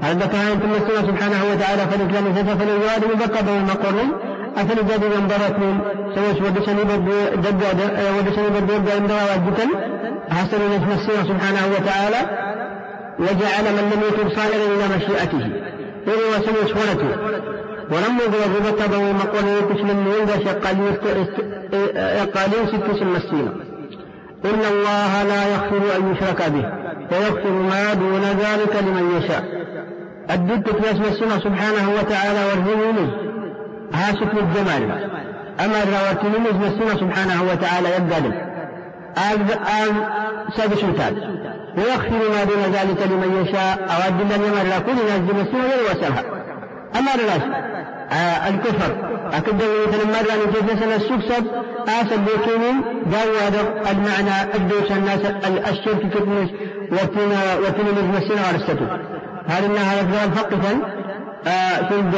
[0.00, 4.12] هذا كان ثم السنة سبحانه وتعالى فالإسلام سفا فالإجواد يبكى بالمقوم
[4.56, 5.80] أفل جاد منظرتين
[6.14, 7.12] سوى ودسني بدو
[7.42, 7.62] جد
[8.18, 9.66] ودسني بدو جد عند واجبا
[10.30, 12.20] حسن نجم السنة سبحانه وتعالى
[13.18, 15.46] وجعل من لم يتب صالحا إلى مشيئته.
[16.06, 17.10] إلى وسنة سورته
[17.90, 20.94] بكى بالمقوم يكشف من عند شقالين
[22.66, 23.52] ست سمسينا
[24.44, 26.64] إن الله لا يغفر أن يشرك به
[27.12, 29.44] ويغفر ما دون ذلك لمن يشاء.
[30.30, 33.10] الدد في السنة سبحانه وتعالى والرموز
[33.94, 35.10] ها شكل الجمال.
[35.64, 38.18] أما الرواتب اسم السنة سبحانه وتعالى يبدأ
[39.82, 39.94] آل
[40.56, 41.14] ساد سلطان.
[41.76, 43.78] ويغفر ما دون ذلك لمن يشاء.
[43.90, 46.24] أو أدل يمر لا كل ناس السنة ويوصلها
[46.98, 47.79] أما آه
[48.48, 49.10] الكفر.
[49.32, 51.46] أكد مثل مرة من جزء السكسب
[51.88, 55.20] آسد بيكينين جاوا المعنى أدوش الناس
[55.70, 56.50] الشرك كتنس
[56.92, 58.84] وتنا وتنا المسين ورستو
[59.46, 60.72] هذا النهار أفضل فقطا
[61.46, 62.14] آه كنت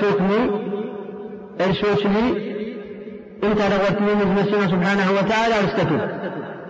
[0.00, 0.50] شوكني
[1.60, 2.54] ارشوشني
[3.44, 5.96] إنت رغوتني المسين سبحانه وتعالى ورستو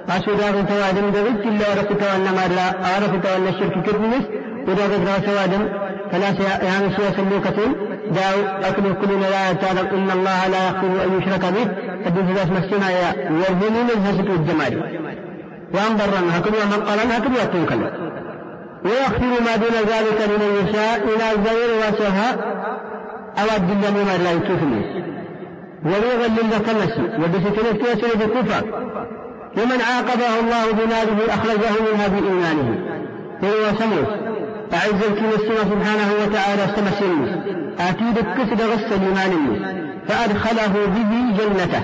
[0.09, 4.25] قاسو داغ توادم دوت إلا ورقت وأنما لا أعرفت وأن الشرك كتنس
[4.69, 5.69] وداغ توادم
[6.13, 7.57] ثلاثة يعني سوى سلوكة
[8.11, 11.67] داو أكل كل لا تعلم إن الله لا يغفر أن يشرك به.
[12.35, 15.01] ذات مسنا يا يرهني من هسك الجمال.
[15.75, 17.81] وأنظرن هكذا من قال هكذا يتوكل
[18.85, 22.33] ويغفر ما دون ذلك لمن يشاء إلى الزير وسها
[23.39, 25.05] أو الدنيا ما لا يتوفني
[25.85, 28.65] وليغل للتمس وبستنة كيسر بكفر
[29.59, 32.79] ومن عاقبه الله بناره أخرجه منها بإيمانه
[33.43, 34.34] وهو سموس
[34.75, 37.31] أعز السنة سبحانه وتعالى استمسلني
[37.81, 39.33] آتي كسد غس الإيمان.
[40.09, 41.83] فأدخله به جنته.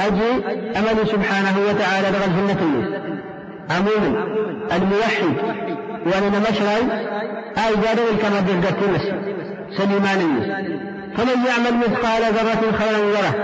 [0.00, 0.32] أجي
[0.78, 2.62] أمل سبحانه وتعالى لغى الجنة.
[3.70, 4.24] عموما
[4.76, 5.54] الموحد.
[6.06, 6.84] وأنا مشرعي
[7.58, 8.40] أي جادر كما
[8.94, 9.06] مس
[9.78, 10.20] سليمان.
[11.16, 13.34] فمن يعمل مثقال ذرة خيرا يره.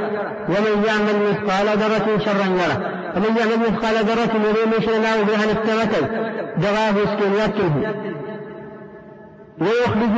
[0.48, 3.00] ومن يعمل مثقال ذرة شرا يره.
[3.16, 6.06] ومن يعمل مثقال ذرة يريد شرناه بها نفتمته
[6.56, 7.94] دغاه سكين يكله
[9.60, 10.14] ويخرج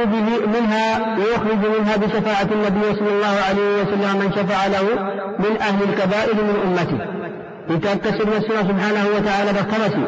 [0.47, 4.83] منها ويخرج منها بشفاعة النبي صلى الله عليه وسلم من شفع له
[5.39, 6.99] من أهل الكبائر من أمته.
[7.71, 10.05] يتكسر نفسنا سبحانه وتعالى بكرسي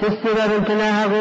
[0.00, 1.12] سستر انتناهغ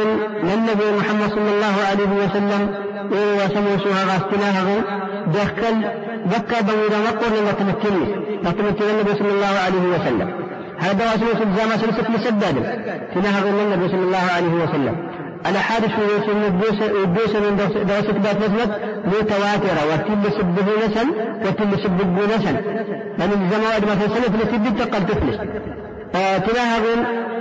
[0.44, 2.76] للنبي محمد صلى الله عليه وسلم
[3.12, 4.82] وسموسها غاستناهغ
[5.28, 5.76] دخل
[6.26, 8.06] بكى بويدا وقر لما تمكني
[8.44, 10.30] تمكن النبي صلى الله عليه وسلم.
[10.80, 12.56] هذا واسمه الزامة سلسة مسدد
[13.16, 14.96] تناهغ للنبي صلى الله عليه وسلم.
[15.50, 16.32] الأحاديث في
[17.04, 18.70] الدوس من دراسة بات نسبت
[19.06, 21.08] متواترة وتل سبه نسل
[21.46, 22.56] وتل سبه نسل.
[23.20, 25.38] من الزمان ما في سنة لسبب تقل تفلس.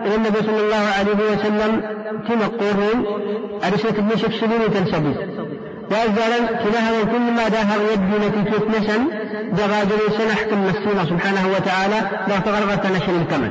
[0.07, 1.83] إلى النبي صلى الله عليه وسلم
[2.29, 3.07] تمقرون
[3.65, 5.15] أرسلت ابن شفشلين تنسبي
[5.91, 9.01] وأزالا تلاهض كل ما داهر يبدو نتيجة نسل.
[9.53, 12.01] دغادر سنحكم مسينا سبحانه وتعالى.
[12.29, 13.51] لا تغرغر نشر الكمل.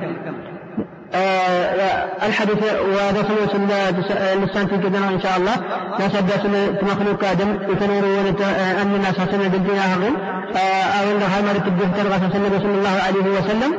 [2.27, 3.55] الحديث وهذا سنوس
[4.33, 5.55] اللسان في كدنا إن شاء الله.
[6.19, 8.03] أبدا مخلوق آدم يتنور
[8.81, 10.13] أن الناس سنة بالدنيا هغل
[10.99, 13.73] أو أن هاي مرت الدين ترغى صلى الله عليه وسلم؟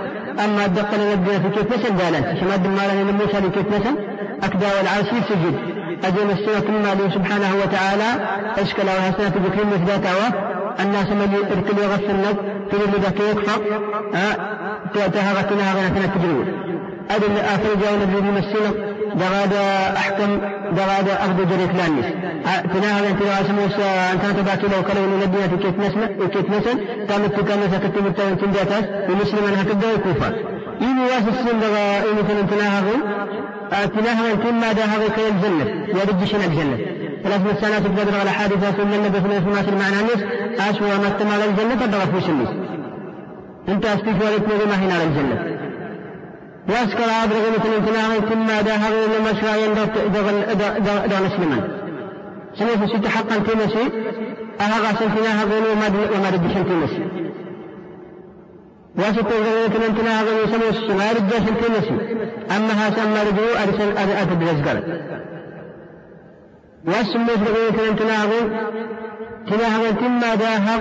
[0.44, 3.96] أما الدقل الدين في كيف نسل دالا شما الدمالا من موسى لكيف نسل؟
[4.42, 5.58] أكدا والعاشي سجد
[6.04, 8.08] أجل السنة كما سبحانه وتعالى.
[8.58, 10.10] أشكل وهسنة بكريم مثباتا
[10.80, 12.36] الناس من يركل يغسل
[12.70, 13.60] في اللي ذاك يكفر.
[14.94, 16.44] تهغتنا غنى تجربه
[17.16, 18.70] أدل آخر جاء النبي بمسنا
[19.14, 19.52] دغاد
[19.96, 20.38] أحكم
[20.72, 22.06] دغاد أخذ جريت لانس
[22.74, 23.76] تناها من تناها سموس
[24.12, 28.84] أنت تبعت له كلو نبينا في كيف نسمع كيف نسل كانت تكامل سكتم التوين تنداتاس
[29.10, 30.28] ومسلم أنها تبدأ الكوفة
[30.80, 32.82] إني واس السن دغا إني فلن تناها
[33.70, 35.64] تناها من كل ما داها كي الجنة.
[35.88, 36.78] يرد شنا الجنة؟
[37.24, 40.22] ثلاث سنوات تقدر على حادثة ثم النبي الله عليه وسلم المعنى نس
[40.60, 42.48] أسوأ ما استمال الجنة فدغ في سنس
[43.68, 45.59] أنت استفادت ما هنا الجنة.
[46.68, 49.74] واسكر أبرغ مثل انتناغ ثم داهر لما شرايا
[51.06, 51.68] دغ مسلما
[52.58, 53.90] سنوف ست حقا تمسي
[54.60, 55.72] أهغى سنتناها غنو
[56.14, 57.04] وما ردش تمسي
[58.98, 59.32] وست
[59.68, 62.16] مثل انتناغ غنو سنوس ما ردش تمسي
[62.56, 64.82] أما ها سما ردو أرسل أتد رزقر
[66.86, 68.50] واسم مثل انتناغ تناهض
[69.48, 70.80] تما داهر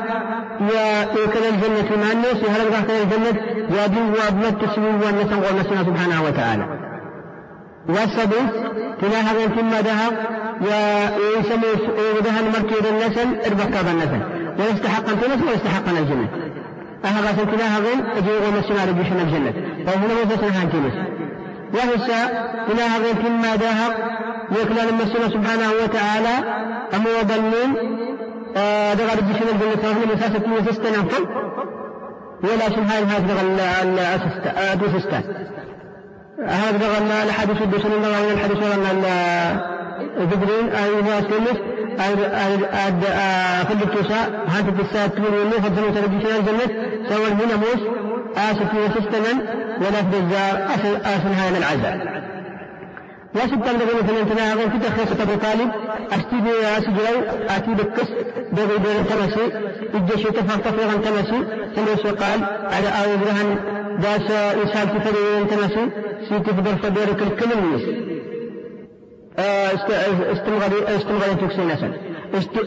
[0.62, 3.42] يا إيكل الجنة مع الناس هل أبغى الجنة؟
[3.78, 6.66] يا دي وابن التسويل والنسم والنسم سبحانه وتعالى.
[7.90, 8.52] والسدس
[9.02, 10.14] تناهض تما داهر
[10.62, 11.68] يا يسمي
[12.18, 14.22] ودهن مركز النسل اربكاب النسل
[14.60, 16.30] ويستحق الجنة ويستحق الجنة.
[17.06, 17.86] أهغى تناهض
[18.18, 19.54] أجي ونسم على بشنا الجنة.
[19.86, 20.94] فهنا هان تنس.
[21.74, 22.28] وهسا
[22.68, 23.92] تناهض تما داهر
[24.52, 26.36] يكلل المسلم سبحانه وتعالى.
[26.96, 28.00] أمو ضلين
[29.00, 31.28] دغا ربي شنو الجنة فهم مساسة وسستنا فل
[32.44, 33.42] ولا شن هاي هاي دغا
[33.84, 35.22] الأسستا دوسستا
[36.48, 38.76] هذا دغا الحديث الدوسن دغا الحديث دغا
[40.20, 41.60] جبريل أي ناس كلش
[42.00, 42.14] أي
[42.88, 43.04] أد
[43.70, 46.68] كل التوسا هانت التسات تقول إنه فضلوا تربي شنو الجنة.
[47.10, 47.82] سوى هنا موس.
[48.38, 49.34] آسف وسستنا
[49.78, 50.56] ولا في الزار
[51.06, 51.98] أصل هاي العزاء.
[53.36, 55.72] واسد تنبغي مثلا انتنا هذا كده خيسة أبو طالب
[56.12, 57.16] أشتي بي أسجلو
[57.50, 58.10] أتي بكس
[58.52, 59.46] بغي بغي تمسي
[59.94, 61.44] الجيش تفرط فيغا تمسي
[61.76, 63.60] تمسي قال؟ على آو برهن
[64.02, 65.90] داس إسال تفري تمسي
[66.30, 67.82] سيتي فدر فدر كل كل الناس
[70.34, 71.94] استمغري استمغري تكسي نسل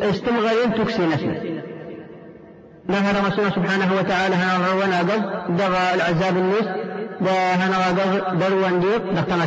[0.03, 1.63] استمغري تكسي نسل
[2.89, 5.23] نهر رسول سبحانه وتعالى ها وناقض
[5.57, 6.92] دغى العذاب الناس
[7.27, 7.91] وهنا
[8.41, 9.47] دروا ديق دقتنا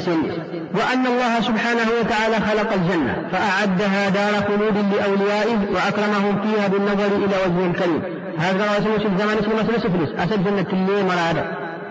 [0.75, 7.65] وأن الله سبحانه وتعالى خلق الجنة فأعدها دار خلود لأوليائه وأكرمهم فيها بالنظر إلى وجه
[7.71, 8.01] الكريم.
[8.37, 11.45] هذا رسول في الزمان اسمه مثل سفلس أسد جنة اللي مرادة.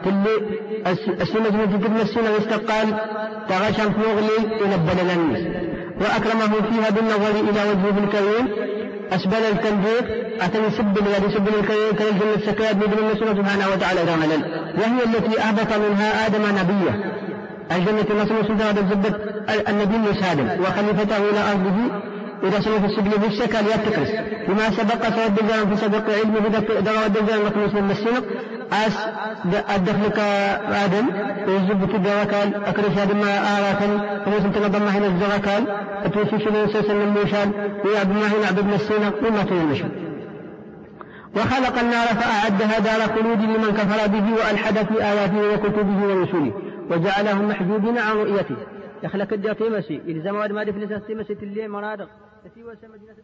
[0.05, 0.37] تلي
[1.23, 2.99] السنة في قبل السنة واستقال
[3.49, 5.64] تغشم مغلي إلى البلد
[6.01, 8.49] وأكرمه فيها بالنظر إلى وجهه الكريم.
[9.13, 10.01] أسبل التنبيه
[10.41, 11.67] أتني سب الذي سب
[11.99, 14.39] كالجنة السكاد بإذن الله سبحانه وتعالى رملا
[14.79, 16.95] وهي التي أهبط منها آدم نبيه.
[17.73, 19.15] الجنة نصر سلطان الزبد
[19.69, 22.14] النبي آدم وخليفته إلى أرضه.
[22.51, 24.11] سمع في السبيل بالشكل يتكرس
[24.49, 26.49] بما سبق سوى الدجال في سبق علمه
[26.81, 28.25] دغى الدجال مخلص من السنق
[28.73, 28.99] أس
[29.77, 30.21] الدخل
[30.85, 31.07] آدم.
[31.49, 34.23] ويزب كده وكال أكرش آدم ما آراكن.
[34.25, 35.65] فموسم تنظم هنا الزغكال.
[36.05, 37.53] أتوفي شنو سيسا الموشان
[37.85, 39.89] ويعبد ما هنا عبد السنق وما تنمشن
[41.37, 46.53] وخلق النار فأعدها دار خلود لمن كفر به وألحد في آياته وكتبه ورسله.
[46.91, 48.57] وجعلهم محجوبين عن رؤيته.
[49.03, 52.09] يخلق تيمسي إلزام واد ما دفلس تيمسي تلي مرادق.
[52.89, 53.17] مدينة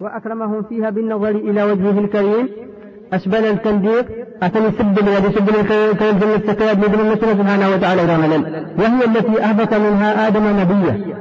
[0.00, 2.71] وأكرمهم فيها بالنظر إلى وجهه الكريم.
[3.12, 4.06] أسبل التنديق
[4.42, 8.38] أتم سب اليد سب الكريم في السكيات بإذن الله سبحانه وتعالى رملا
[8.78, 11.14] وهي التي أهبط منها آدم نبيه.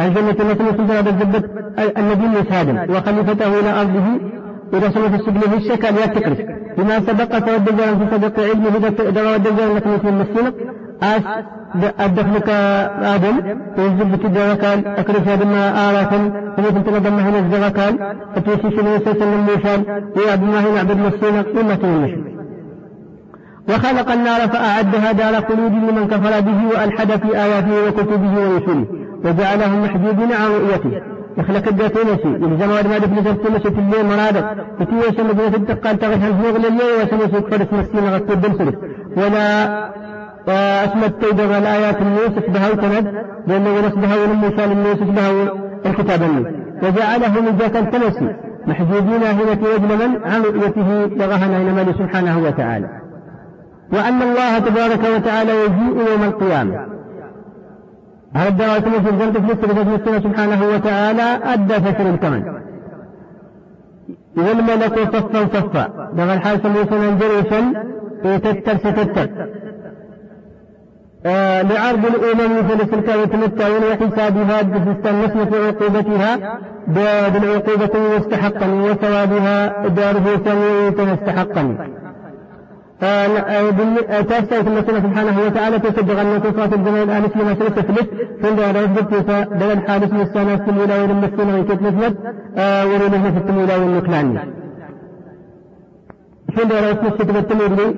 [0.00, 1.44] الجنة التي سنتنا بالزبط
[1.98, 4.06] النبي آدم وخليفته إلى أرضه
[4.74, 6.38] إذا سمت السجن في الشكل لا تكرف
[6.78, 8.76] بما سبق تودجا في سبق علمه
[9.08, 10.52] إذا ودجا لك مثل المسلم.
[11.02, 11.22] أس
[11.74, 12.48] أدخلك
[13.14, 13.36] آدم
[17.20, 17.46] هنا
[20.60, 20.90] هنا عبد
[21.76, 22.10] تنمش
[23.68, 28.84] وخلق النار فأعدها دار خلود لمن كفر به وألحد في آياته وكتبه ورسله
[29.24, 31.02] وجعلهم محجوبين عن رؤيته.
[31.38, 37.02] يخلق الداتينسي يلزم ما دفن سلسلة الليل مرادك فتي يسمى دفن الدقال تغش الفوق لليل
[37.02, 38.32] وسمى سكفر السين غطي
[39.16, 39.90] ولا
[40.50, 45.30] واسم التوبة والآيات النوس بها وتند لأنه ونسبها ولم شان النوس بها
[45.86, 46.46] الكتاب النوس
[46.82, 48.34] وجعله نجاة التمسي
[48.66, 52.88] محجوبين هنا وجل عن رؤيته لغهنا إلى سبحانه وتعالى.
[53.92, 56.86] وأن الله تبارك وتعالى يجيء يوم القيامة.
[58.34, 62.42] على الدراسة في الجنة في نسبة سبحانه وتعالى؟ أدى فشل الكمن.
[64.36, 66.10] والملك صفا صفا.
[66.12, 67.72] دغ الحاسم يسنا جريشا
[68.24, 69.28] يتتر ستتر.
[71.26, 81.76] آه لعرض الأمم فلسلك يتمتعون وحسابها بتستنسن في عقوبتها بالعقوبة مستحقا وثوابها دار ثانية مستحقا.
[84.28, 88.08] تستيقظ الله سبحانه وتعالى تصدق أن تصرف الجمال الآن اسمها ثلاثة ثلث
[88.42, 92.16] ثم على رفض بدل الحادث من السنة في الولاية المسكينة ويكت نسبت
[92.86, 94.38] ورونه في التمويلة والنكلاني
[96.56, 97.94] ثم اسم السيد بالتمويل لي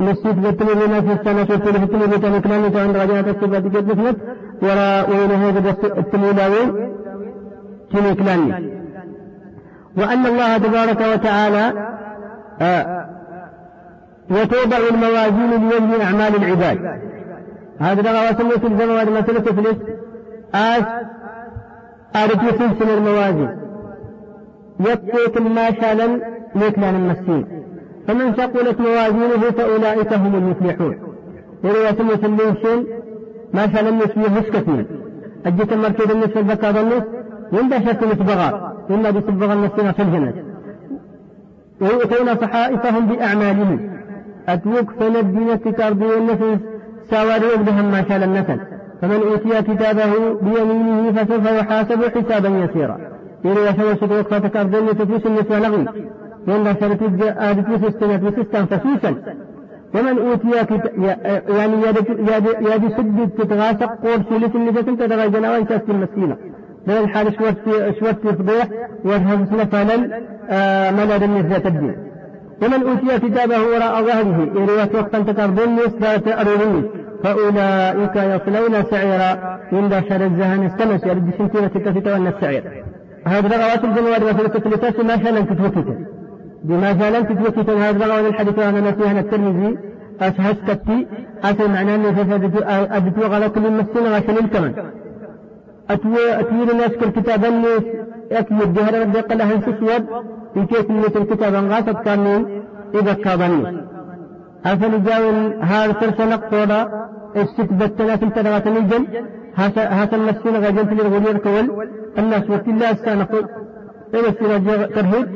[0.00, 4.16] مسجد بالتمويل لنا في السنة التمويل في التمويل والنكلاني فعن رجعت السبات كت نسبت
[4.62, 5.48] ولا ورونه
[5.84, 6.48] التمويلة
[7.94, 8.74] والنكلاني
[9.96, 11.72] وأن الله تبارك وتعالى
[12.60, 13.06] آه
[14.30, 17.00] وتوضع الموازين لوزن أعمال العباد.
[17.78, 19.76] هذا لغة وسمية الزموات مسألة تفلس
[20.54, 20.84] آس
[22.16, 23.58] آرت يسلسل الموازين.
[24.80, 26.20] يبقيك ما شالا
[26.54, 27.63] مثلا المسين
[28.06, 30.96] فمن ثقلت موازينه فأولئك هم المفلحون.
[33.54, 34.86] ما شاء الله يسميه مسكتين
[35.46, 37.02] أجيت المركز النصف البكار النص
[37.52, 40.34] وإن شك متبغى إما بتبغى النصين في الجنة
[41.80, 43.90] ويؤتون صحائفهم بأعمالهم.
[44.48, 46.60] أتوك فنبدين تكاردي النفس
[47.10, 48.60] ساواري بهم ما شاء النسل
[49.02, 52.98] فمن أوتي كتابه بيمينه فسوف يحاسب حسابا يسيرا.
[53.44, 55.86] يرى يسوى ستوك فتكاردين تفوس النسوى
[56.48, 56.98] لغي وإن شرط
[57.38, 59.14] آدت وسستنة وسستان فسوسا
[59.94, 60.50] ومن أوتي
[61.48, 61.82] يعني
[62.70, 66.36] يادي سد تتغاسق قول سولة النفس أنت دغا جناوان كاست المسكينة.
[66.86, 67.54] من الحال شوت
[68.00, 68.68] شوت فضيح
[69.04, 71.96] وجهه سنفالا آه ملا النسبة الدين
[72.62, 76.82] ومن أوتي كتابه وراء ظهره إرية وقتا تقربني ذات أروني
[77.24, 79.58] فأولئك يصلون سعيرا.
[79.72, 82.84] من شر الزهن استمس يرد سنتين ستة وأن السعير؟
[83.26, 85.96] هذا رغوات الجنوار وفي التكليتات ما شاء لن تتوكتا
[86.64, 89.78] بما شاء لن تتوكتا هذا رغوات الحديث عن نسيها الترمذي
[90.20, 91.06] أشهد كتي
[91.44, 94.72] أتى معناه أني فسدت غلط من مسين غشن الكمن
[95.90, 97.84] أتوى أتوير الناس كالكتاب الناس
[98.32, 100.06] أكيد الجهر ربي قال لها سسود
[100.54, 102.62] في كيف مثل الكتاب غاصت كامل
[102.94, 103.62] إذا كابني.
[104.66, 109.04] أفنجاون هذا سرسل قولا استثبتنا في التلغة الجن
[109.56, 113.44] هذا المسين غجلت للغلير كول الناس وقت الله استانقل
[114.14, 115.28] إذا السنة ترهيب.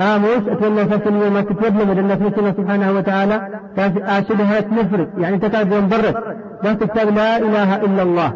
[0.00, 3.48] آموس أتولى فسن ما تتوبل من الله سبحانه وتعالى.
[4.18, 6.14] أشدها نفرد يعني تكاد ينبرد.
[6.64, 8.32] لا تكتب لا إله إلا الله.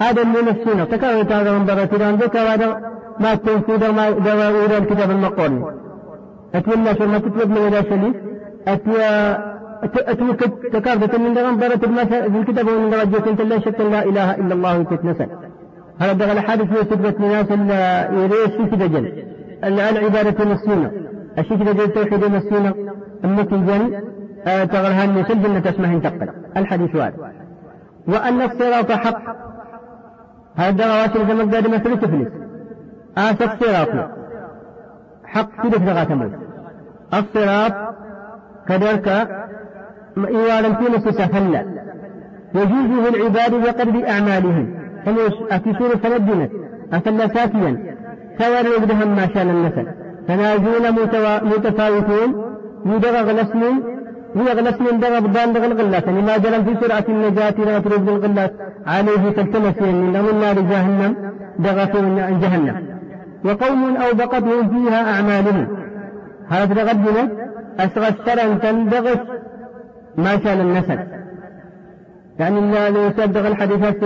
[0.00, 1.88] هذا اللي نفسنا تكاد هذا ينبرد.
[1.88, 5.64] تيران ذكر هذا ما تنفيد ما دواء الكتاب المقول
[6.54, 8.16] أتولى شو ما من إلى شليف
[8.68, 9.04] أتوى
[9.84, 10.34] أتوى
[10.72, 15.26] تكاد من دغم في الكتاب ومن درجة أنت لا شك لا إله إلا الله تتنسل
[15.98, 17.50] هذا دغل حادث يثبت ناس
[18.12, 19.33] يريش في دجل
[19.64, 20.90] العبادة مسينة
[21.38, 22.74] الشيء كذا التوحيد مسينة
[23.24, 24.02] أمك الجن؟
[24.46, 27.32] آه تغرها الناس الجنة اسمها انتقل الحديث هذا
[28.08, 29.36] وأن الصراط حق.
[30.56, 32.28] هذا رواسل زمن قاد مثل تفلس.
[33.18, 34.10] آس الصراط.
[35.24, 36.32] حق في تموت
[37.14, 37.72] الصراط
[38.68, 39.08] كذلك
[40.18, 41.64] إيوالا في نص سفلا
[42.54, 44.74] يجوزه العباد بقدر أعمالهم.
[45.06, 45.16] هم
[45.50, 46.50] أتسور فنجنت
[46.92, 47.93] أفلا سافيا
[48.38, 49.86] ثور يقدهم ما شان النسل
[50.28, 50.84] تنازون
[51.52, 52.28] متفاوتون
[52.86, 53.62] يدغ غلسن
[54.36, 58.52] يغلسن دغ بدان دغ الغلات يعني ما في سرعة النجاة لا ترد الغلات
[58.86, 61.12] عليه تلتمس من من نار جهنم
[61.58, 61.98] دغ في
[62.42, 62.76] جهنم.
[63.44, 65.66] وقوم أوبقتهم فيها أعمالهم.
[66.48, 67.30] هذا تقدمت
[67.80, 69.18] أصغى السر تندغس
[70.16, 70.98] ما شاء النسل
[72.38, 73.96] يعني لو يصدق الحديثات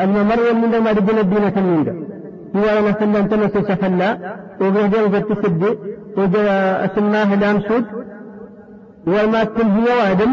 [0.00, 2.11] الممر من ما رجل الدين تنين هو
[2.54, 4.18] أنا سلم تمس سفلا
[4.60, 5.78] وبهدي وقت تسدي
[6.16, 7.84] وجاء سماه الأمسود
[9.06, 10.32] وما كل هي وادم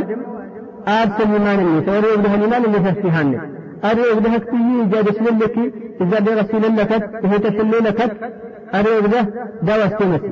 [0.87, 3.41] أرسل إيمان الناس وريد له الإيمان اللي فاستهانه
[3.85, 5.55] أريد له كتير جاد اسم لك
[6.01, 7.99] إذا برسول لك وهي تسلي لك
[8.75, 9.25] أريد له
[9.63, 10.31] دواء استمسي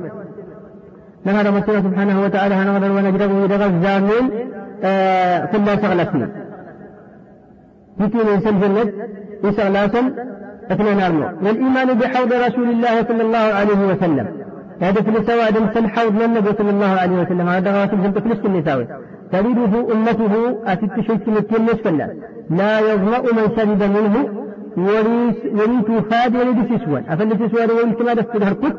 [1.24, 4.30] نهار مسيرة سبحانه وتعالى هنغر ونجره ودغ الزامين
[4.84, 6.28] آه كلها سغلتنا
[8.00, 8.92] يتين إنسان جنة
[9.44, 10.02] يسغلاسا
[10.70, 11.26] اثنين أرمو.
[11.44, 14.26] والإيمان بحوض رسول الله صلى الله عليه وسلم.
[14.80, 17.48] هذا في النساء آدم سن حوض النبي صلى الله عليه وسلم.
[17.48, 19.00] هذا غاسل سنت في النساء
[19.32, 20.34] تريده أمته
[20.66, 22.06] أتت شيء متين نسفلا
[22.50, 24.16] لا يظمأ من شرب منه.
[24.76, 27.04] وريس وريت فاد ولد سسوان.
[27.08, 28.76] أفل سسوان ولد ما دفت الهركك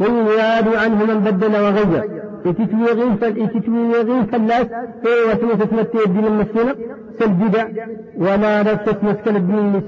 [0.00, 2.22] ويراد عنه من بدل وغير.
[2.46, 3.36] يتتويغين فال
[4.32, 4.66] فالناس
[5.06, 6.74] إيه وسنة تمتي الدين المسكينة
[7.18, 7.66] سالبدع
[8.16, 9.80] ولا رفت مسكن الدين اللي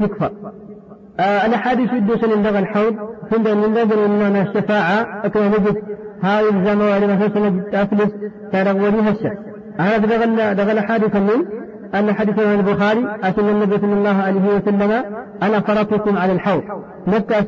[1.20, 2.96] الأحاديث يدوس لندغ الحوض.
[3.30, 5.76] فند من نظر أن الشفاعة أكما نجد
[6.22, 8.10] هاي الزمن وعلى ما سنة أفلس
[8.52, 9.32] ترغولي هسه
[9.78, 11.46] هذا دغل دغل حادثا من
[11.94, 15.04] أن حديث البخاري أتم النبي صلى الله عليه وسلم
[15.42, 16.62] أنا فرطكم على الحوض.
[17.06, 17.38] متى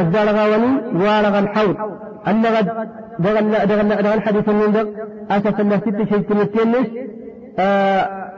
[0.00, 1.76] الزالغ ولي والغ الحوض.
[2.28, 2.68] اللغد
[3.18, 4.88] دغل دغل دغل حديث من دغ
[5.30, 6.86] أسف الله ست شيء كمتينش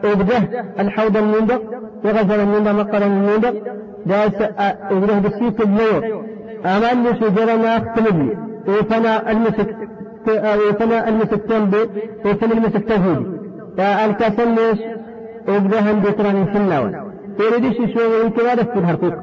[0.04, 0.38] أبده
[0.80, 1.62] الحوض المندق
[2.04, 3.54] وغزل المندق مقر المندق
[4.06, 4.32] داس
[4.90, 6.14] أبده بسيط الليل
[6.66, 8.30] أمان جرنا اختلبني
[8.68, 9.76] وفنا المسك
[10.28, 11.88] وفنا المسك تنبي
[12.24, 13.26] وفنا المسك تهودي.
[14.04, 14.78] الكاسلش
[15.48, 16.92] وبدهم بيتران في النوى
[17.44, 19.14] يريدش شو؟ انتظار في الحقوق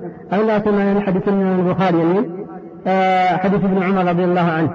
[0.58, 2.46] أتمنى الحديث من البخاري يمين
[2.88, 4.70] آه حديث ابن عمر رضي الله عنه.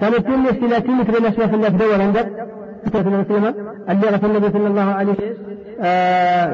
[0.00, 2.28] كانت كل الثلاثين مثل الأشياء في الله دول عندك
[3.90, 5.47] اللي غفل النبي صلى الله عليه وسلم آه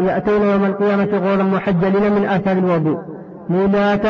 [0.09, 2.99] يأتون يوم القيامة غورا محجلين من آثار الوضوء.
[3.49, 4.07] مولاة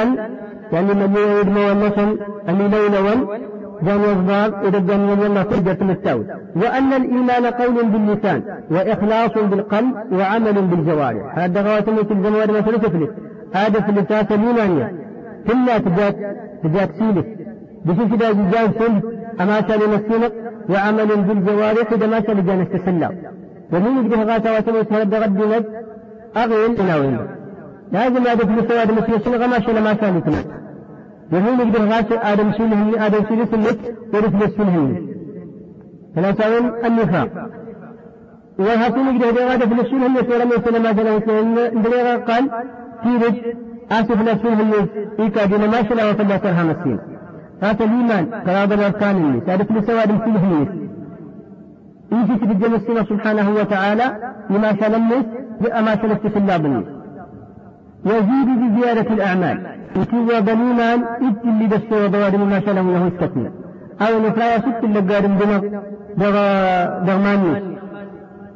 [0.72, 2.16] يعني من يريد مونسا
[2.48, 3.36] اللي لولوا
[3.82, 6.24] جان يصدار إذا جان الله ترجع التاوي
[6.56, 11.38] وأن الإيمان قول باللسان وإخلاص بالقلب وعمل بالجوارح.
[11.38, 13.10] هذا غواتم في الجوارح ما تفلت.
[13.54, 14.92] هذا في الأساس الإيمانية.
[15.48, 16.16] كلها تجات
[16.64, 17.26] تجات سيلك
[17.84, 19.02] بشوف إذا جان سلك
[19.40, 20.32] أما كان مسينك
[20.68, 23.16] وعمل بالجوارح إذا ما كان جان استسلام
[23.74, 25.64] ومن يقدر غاتا وتموت هذا غد
[26.36, 27.18] أغين تناوين
[27.92, 30.64] لازم هذا في السواد المسيح ما شاء ما كان يتناوين
[31.32, 33.76] وهم يقدر غاش آدم سنه آدم سنه سنة
[34.14, 34.54] ورث
[36.16, 37.28] فلا تقول النفاق.
[38.58, 41.82] وهاتون يقدر غادة في السنة اللي سورة من سنة ما جنا إن
[42.28, 42.50] قال
[43.02, 43.34] تيرج
[43.92, 44.88] آسف السنة اللي
[45.20, 46.98] إيكا دينا ما شلا وفلا ترها مسين
[47.62, 50.66] هذا الإيمان قراب الأركان اللي تعرف لسواد سنه
[52.22, 54.04] في الجنة سبحانه وتعالى
[54.50, 55.24] لما شاء الناس
[55.60, 56.84] بأما شاء الاستفلاب
[58.06, 59.66] يزيد بزيادة الأعمال.
[59.96, 63.50] يتوى بنيمان إت اللي دستو دوار ما الله له استثنى
[64.00, 65.38] أو نفرايا ست اللي قارن
[66.16, 67.78] دغا دغماني.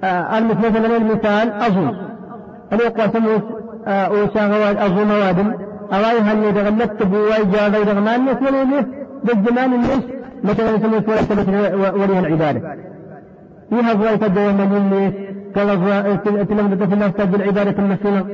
[0.05, 1.95] آه المثل المثال أظن.
[2.73, 3.25] أنا قاسم
[3.87, 5.53] وشاغواد أظن وادم.
[5.93, 8.87] أواي هل دغلت بواي جاغي دغمان ناس ولا ليه
[9.25, 10.03] بالزمان الناس.
[10.45, 12.77] مثلا يسمى فولا ولي العبادة.
[13.71, 15.13] تدوى مليون ناس
[15.55, 16.15] كما
[16.45, 18.25] تلمذة في الناس بالعبادة المسنة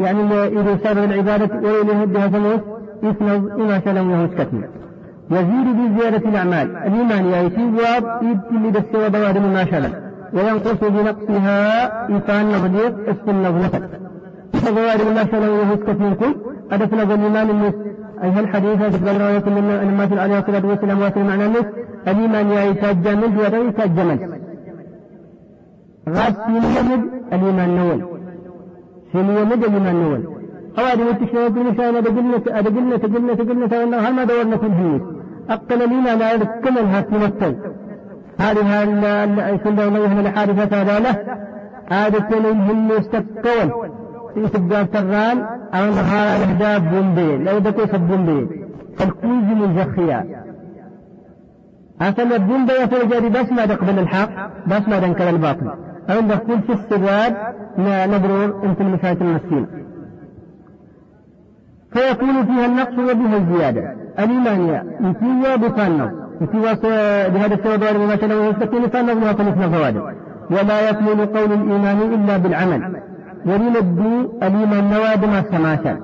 [0.00, 0.20] يعني
[0.60, 2.64] إذا سابق العبادة وإليه يهدها فموت
[3.02, 4.68] يسند إما سلم له سكتنا
[5.30, 9.92] يزيد بزيادة الأعمال الإيمان يأتي واب يبتلي بالسوى بوادم ما شلل
[10.32, 13.80] وينقص بنقصها إفان نغديق اسم نغلقة
[14.52, 16.34] فبوادم ما شلل له سكتنا كل
[16.72, 17.74] أدفنا بالإيمان النس
[18.24, 21.66] أيها الحديث في رواية من الماثل عليه الصلاة والسلام معنى النس
[22.08, 24.37] الإيمان يأتي الجمل ويأتي الجمل
[26.16, 26.62] غاد سين
[27.32, 28.00] الإيمان نول
[29.12, 30.22] سين يمد الإيمان نول
[30.78, 35.02] أوادي متشنا كل شيء أنا دقلنا أدقلنا تقلنا تقلنا تقلنا هل ما دورنا في الهيس
[35.50, 37.54] أقل لنا لا كل الهات تمثل
[38.40, 38.82] هذه
[39.82, 40.98] يوم يهمل الحادثة هذا
[41.90, 42.18] هذا
[42.68, 43.70] هم يستقون
[44.46, 45.38] سبقان تران
[45.74, 48.48] أو نهار الأهداب بومبين لو دكوا سبومبين
[49.00, 50.44] الكويز من زخيا
[52.00, 54.30] أصلا البومبين يفرج بس ما تقبل الحق
[54.66, 55.70] بس ما تنكر الباطل.
[56.08, 57.36] عند كل في السواد
[57.78, 59.66] نبرور انت المساجد المسكينة
[61.92, 63.94] فيكون فيها النقص وبها الزيادة.
[64.18, 66.74] الإيمانية يتيوى بفان يتيوى
[67.30, 69.96] بهذا السواد وعلى ما شاء الله يستقيم فان وها ثلاث فوائد
[70.50, 73.00] ولا يكمل قول الإيمان إلا بالعمل.
[73.46, 75.98] ولنبدو الإيمان نواد ما سماشا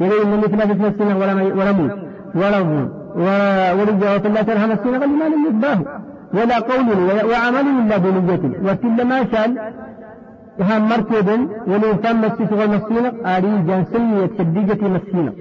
[0.00, 1.34] يقول إن مثل في السنة ولا
[1.72, 1.92] موت
[2.34, 2.88] ولا ظلم.
[3.78, 5.78] ورجع في الله ترهم السنة قال ما لم يتباه
[6.34, 6.86] ولا قول
[7.30, 9.58] وعمل إلا بنية وكل ما شال
[10.60, 11.28] هم مركب
[11.66, 15.32] ولو تم السيسغ المسينة آري جنسية تشديجة مسينة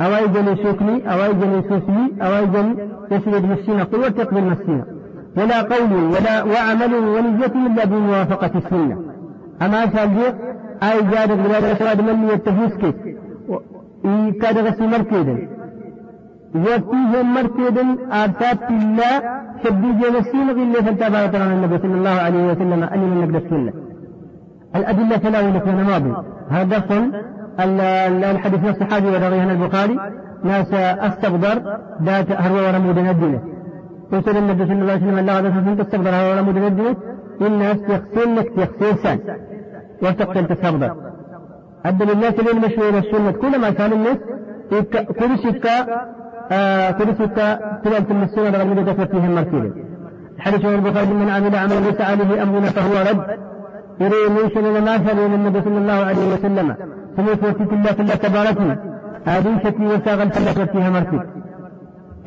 [0.00, 4.84] أواي جن سوكني أواي جن سوسني أواي جن يسجد مسينة قل وتقبل مسينة
[5.36, 8.96] ولا قول ولا وعمل ونية إلا بموافقة السنة.
[9.62, 10.34] أما شال
[10.82, 12.94] أي جاد بلاد أسراد من يتفوسك
[14.40, 15.48] كاد غسي مركبا
[16.54, 19.22] وفيهم مركبا آرسات الله
[19.64, 23.72] شديد يمسين غير فانتبه عن النبي صلى الله عليه وسلم أن من نقد السنة
[24.76, 26.14] الأدلة ثلاثة لك ماضي
[26.50, 27.12] هذا صن
[28.30, 29.98] الحديث الصحابي ورغيها البخاري
[30.44, 33.40] ناس استقدر ذات هروا ورمود ندنه
[34.12, 36.96] وصل النبي صلى الله عليه وسلم الله عليه وسلم تستقدر هروا ورمود ندنه
[37.40, 39.18] الناس يغسل لك يغسل سان
[40.02, 40.96] وتقتل تستقدر
[41.84, 44.16] عبد الناس اللي المشهور السنة كل ما كان الناس
[45.18, 45.86] كل شكا
[47.18, 49.72] شكا تلال المسنة رغم مدة فيها مركبة
[50.36, 53.26] الحديث عن البخاري من عمل عمل ليس عليه أمرنا فهو رد.
[54.00, 56.76] يريد شنو ما من النبي صلى الله عليه وسلم.
[57.16, 58.76] سمعت وفيت الله الله تباركني
[59.26, 61.22] هذه شكلي وساغل فلت فيها مركب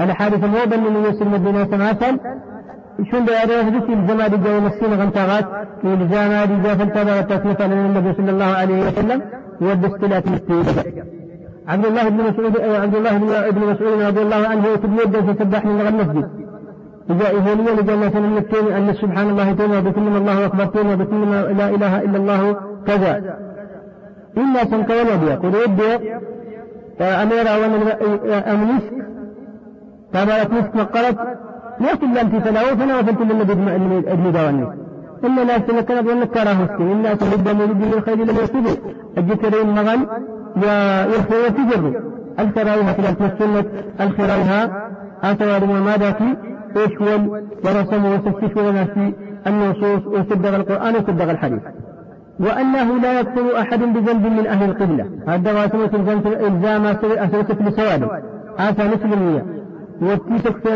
[0.02, 2.20] الحادث موضا من يسر مدينة سماسل
[3.12, 5.46] شون ده هذا؟ يحدث الزمان دي جو مسين غنتاغات
[5.84, 9.22] الزمان دي جو فلتبا وتسمية على النبي صلى الله عليه وسلم.
[9.62, 10.94] والدستلات مستيدة
[11.68, 13.18] عبد الله بن مسعود عبد الله
[13.50, 16.30] بن مسعود رضي الله عنه يكتب يده فسبح من المسجد.
[17.10, 21.32] إذا إهولية لقال مثلا من التين أن سبحان الله تين وبكل الله أكبر تين وبكل
[21.32, 22.58] لا إله إلا الله
[22.88, 23.38] كذا.
[24.38, 26.14] إلا سنك ولدي قد ودي.
[27.02, 27.54] أميرا
[28.30, 28.94] وأمنسك
[30.14, 30.76] تابعت مسك.
[30.76, 31.18] مقرت
[31.82, 33.54] لكن لم فلا وفلت للنبي
[34.12, 34.68] ابن دواني
[35.24, 36.92] إلا لا سنكنا بأن كراه مسكين.
[36.92, 38.78] إلا سنبدا مولد من الخير لم يكتبه
[39.18, 40.08] الجكرين مغل.
[40.58, 42.02] وتجر
[42.40, 43.66] الكراهة في السنة
[44.02, 44.90] الخرايها
[45.24, 46.36] آثار ماذا في
[46.76, 49.14] يشول ورسم وستشول في
[49.48, 51.62] النصوص وصدق القرآن وصدق الحديث.
[52.40, 55.10] وأنه لا يكفر أحد بذنب من أهل القبلة.
[55.28, 58.10] هذا واسمة إلزام أسرة لسواد
[58.60, 59.46] آسى نسل المية
[60.02, 60.72] وفي تكفر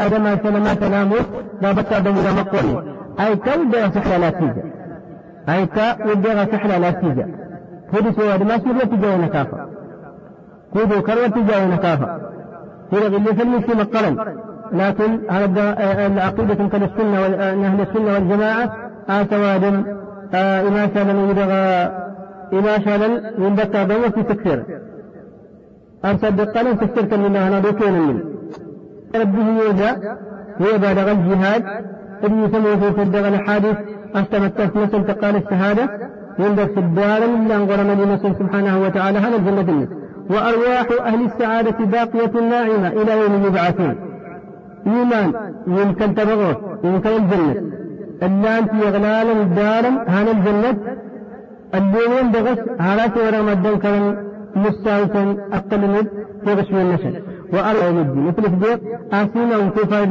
[0.00, 1.16] أدم سلمة كلامه
[1.62, 2.82] لا بطع إلى مقوله
[3.20, 4.62] أي كودة سحلة لا تيجا
[5.48, 7.49] أي كودة سحلة لا تيجا
[7.92, 9.66] كودة سواد ما سمر تجاه نكافة
[10.72, 12.20] كودة كروة تجاه نكافة
[12.90, 14.16] كودة اللي في المسلم مقرن
[14.72, 15.76] لكن هذا
[16.06, 17.18] العقيدة كان السنة
[17.66, 18.76] أهل السنة والجماعة
[19.08, 19.64] آسواد
[20.34, 21.90] إما شلل يدغى
[22.52, 24.64] إما شلل ينبكى بما في تكفير.
[26.04, 28.20] أرسل بالقلم تكفير لله أنا دوكين من
[29.14, 29.90] ربه يوجا
[30.60, 31.64] هو بالغ الجهاد
[32.24, 33.76] ابن يسمى في صدق الحادث
[34.16, 36.10] أحتمت مثل تقال الشهادة.
[36.40, 39.88] يندك الدار إلا أنظر مدينة سبحانه وتعالى هذا الجنة الناس
[40.30, 43.96] وأرواح أهل السعادة باقية ناعمة إلى يوم يبعثون.
[44.86, 45.32] إيمان
[45.66, 47.54] يمكن تبغوت يمكن الجنة.
[48.22, 50.76] اللانت يغلالا دارا هانا الجنة.
[51.74, 54.16] الدنيا بغس على سورة مدن كان
[54.56, 56.08] مستعيسا أقل مد
[56.44, 57.22] في غشم النشر
[57.52, 58.78] وأرى الدين مثل الدير
[59.12, 59.56] آسينا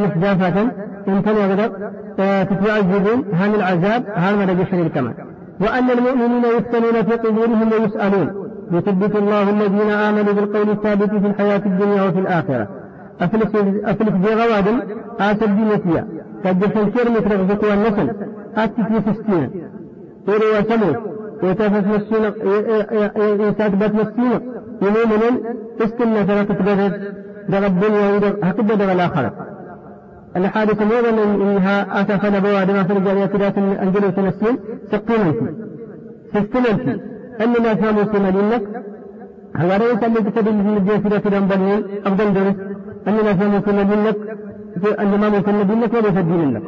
[0.06, 0.62] نحجافة
[1.08, 1.36] إن كان.
[1.36, 1.72] يغلق
[2.18, 5.14] تتبع الجبين هان العذاب هان ما رجح كمان
[5.62, 8.50] وأن المؤمنين يفتنون في قبورهم ويسألون.
[8.72, 12.68] يثبت الله الذين آمنوا بالقول الثابت في الحياة الدنيا وفي الآخرة.
[13.22, 14.82] أفلس دي غوادم
[15.20, 16.08] آسد دي نتيا
[16.46, 18.16] قد فنكر مثل غزة والنسل.
[18.58, 19.50] أتي في سستين
[20.30, 20.96] إيرو وسمو.
[21.44, 22.34] يتفس مسينة
[23.48, 24.42] يتثبت مسينة
[24.82, 25.40] يمومن
[25.82, 27.14] استنى فلا تتبرد
[27.50, 29.34] دغ الدنيا ودغ هكذا دغ الآخرة.
[30.36, 34.58] الحادثة أيضا إنها أتى فنبوا ما في الرجال يتدات أنجلوا سنسين
[34.92, 35.48] سقيمنتي
[36.34, 37.02] سستمنتي
[37.42, 38.62] أننا كانوا سنة
[39.56, 42.56] هذا ليس الذي تدل من الجيش في بنين أفضل درس
[43.08, 44.18] أننا سنكون منك
[45.00, 46.64] أنما ممكن منك وليس الدين لك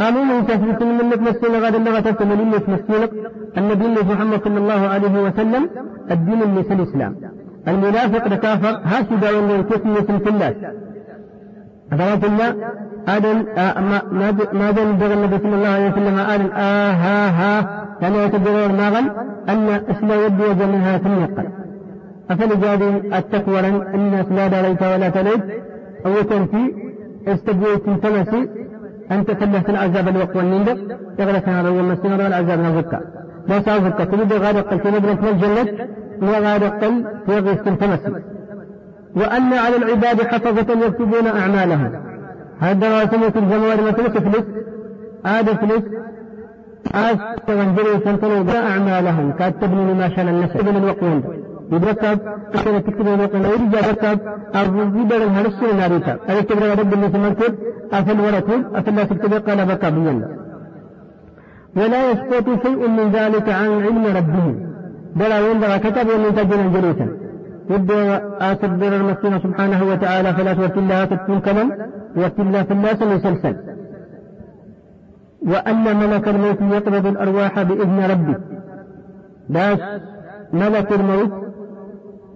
[0.00, 3.10] آمين إن تثبت من لك مسينا غدا لغة تكمل لك مسينك
[3.58, 5.68] النبي محمد صلى الله عليه وسلم
[6.10, 7.14] الدين ليس الإسلام.
[7.68, 10.54] المنافق لكافر هكذا ولا يكفي في الله
[11.92, 12.54] أفراد الله
[13.08, 13.32] هذا
[14.52, 17.78] ما دام بغى النبي صلى الله عليه وسلم قال آه ها ها
[18.24, 19.10] يتبرر ما غل
[19.48, 21.48] أن يبدو وجه منها ثم يقل
[22.30, 22.82] أفلجاد
[23.14, 23.60] التقوى
[23.94, 25.42] الناس لا داريت ولا تليت.
[26.06, 26.74] أو تنفي
[27.26, 28.48] استبويت تمسي
[29.10, 30.78] أن تكلفت العذاب الوقت والنندق
[31.18, 33.00] يغلق هذا هو المسير والعذاب نظكا
[33.48, 34.04] لا سأزكى.
[34.04, 35.86] تريد غادة قل في نبرة الجنة
[36.22, 38.12] وغادة قل في غيث تمسي
[39.18, 41.92] وأن على العباد حفظة يكتبون أعمالهم.
[42.60, 44.44] هذا رسمة الجموار ما تفلس
[45.24, 45.82] عاد فلس.
[46.94, 49.32] عاد تغنجروا سنتنوا أعمالهم.
[49.32, 51.02] كاتبني ما شان النسب من الوقت
[51.72, 52.18] يتركب
[52.54, 54.18] عشان تكتب الوقت لا يرجع يركب
[54.54, 54.64] أو
[55.00, 57.54] يدر الهرس ناريتا أي كبر رب اللي تمركب
[57.92, 59.32] أفل وركب أفل لا تكتب.
[59.34, 60.28] قال بكى بينا.
[61.76, 64.54] ولا يسقط شيء من ذلك عن علم ربه.
[65.16, 67.08] بلا ينبغى كتب ومن تجنا جلوسا.
[67.70, 67.94] يبدو
[68.40, 71.72] أصدر المسلم سبحانه وتعالى فلا توكل الله تكون كلام
[72.16, 73.56] وكل الله في الناس مسلسل
[75.46, 78.36] وأن ملك الموت يقبض الأرواح بإذن ربه.
[79.48, 79.78] باش
[80.52, 81.32] ملك الموت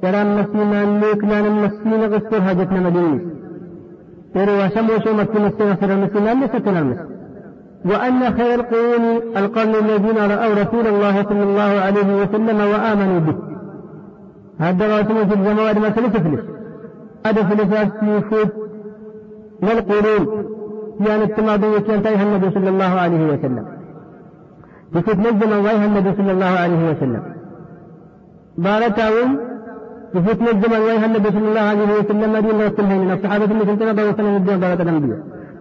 [0.02, 3.18] ترى المسلم الليك لأن المسلم غسر هجتنا
[4.34, 7.12] ترى وسمو شو مسلم السنة سر المسلم اللي ستنا المسلم
[7.84, 9.04] وأن خير القرون
[9.36, 13.51] القرن الذين رأوا رسول الله صلى الله عليه وسلم وآمنوا به.
[14.58, 16.40] هذا رسول في الزمان ما سلسفلس
[17.26, 18.52] هذا فلساس يفوت
[19.62, 20.44] ما القرون
[21.00, 23.66] يعني التماضي كان تايها النبي صلى الله عليه وسلم.
[24.94, 27.22] يفوت نجم الله النبي صلى الله عليه وسلم؟
[28.58, 29.38] بارتاون
[30.14, 34.08] يفوت نجم الله النبي صلى الله عليه وسلم؟ مدين رسول من الصحابة اللي كنت نبغى
[34.08, 35.18] وسلم الدين بارة الأنبياء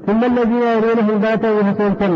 [0.08, 2.14] ثم الذين يلونهم باتوا وحسن الكم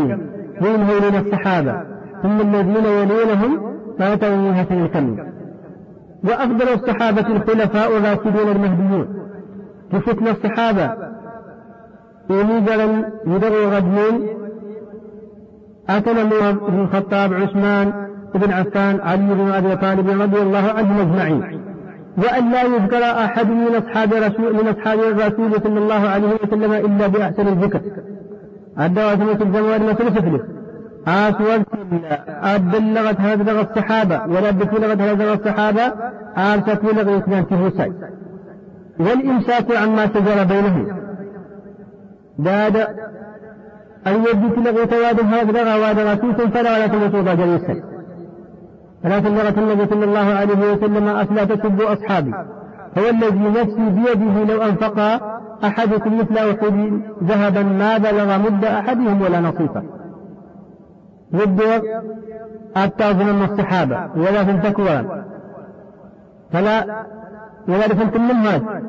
[0.60, 1.82] هم هؤلاء الصحابة.
[2.22, 3.60] ثم الذين يلونهم
[3.98, 5.16] باتوا وحسن الكم
[6.26, 9.08] وأفضل الصحابة الخلفاء الراشدون المهديون.
[9.92, 10.90] كفتنا الصحابة.
[12.30, 14.28] يميزرا يدروا غدمين
[15.88, 17.92] أتنا بن الخطاب عثمان
[18.34, 21.60] بن عفان علي بن أبي طالب رضي الله عنهم أجمعين.
[22.18, 27.06] وأن لا يذكر أحد من أصحاب رسول من أصحاب الرسول صلى الله عليه وسلم إلا
[27.06, 27.80] بأحسن الذكر.
[28.80, 30.55] الدواء سمة الزمان ما
[31.06, 31.64] سلسفله آسوال
[32.28, 35.92] أبلغت هذا الصحابة ولا بلغت هذا الصحابة
[36.36, 37.92] آرست لغة اثنان تهوسي
[38.98, 40.86] والإمساك عما شجر بينهم.
[42.38, 42.76] داد
[44.06, 47.82] أن يجد لغة تواد هذا غواد رسول فلا ولا تموتوا جليسا
[49.02, 52.32] ثلاث مرة النبي صلى الله عليه وسلم أفلا تسبوا أصحابي.
[52.98, 54.98] هو الذي نفسي بيده لو أنفق
[55.64, 59.82] أحدكم مثل أحد ذهبا ما بلغ مد أحدهم ولا نصيفه.
[61.42, 61.64] يبدو
[62.76, 65.24] أتى من الصحابة ولا في التكوان
[66.52, 67.04] فلا
[67.68, 68.82] ولا في من هذا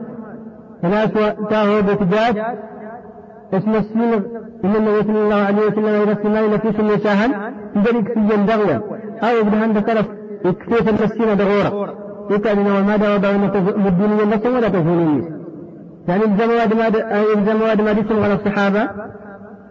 [0.81, 1.09] فناس
[1.49, 2.37] تاهو بتجاج
[3.53, 4.13] اسم السين
[4.65, 7.31] إن النبي صلى الله عليه وسلم يرسل الله في سن يشاهن
[7.77, 8.81] ذلك في دغيا
[9.23, 10.05] أو ابن هند طرف
[10.45, 11.93] يكفيت المسكين دغورة؟
[12.29, 13.41] يكاد إنه ما دعوا بين
[13.77, 15.37] مدينيا نفسه ولا تزوليني
[16.07, 16.87] يعني الزمواد ما
[17.37, 18.89] الزمواد ما دسم على الصحابة.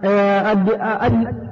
[0.04, 1.45] أدي في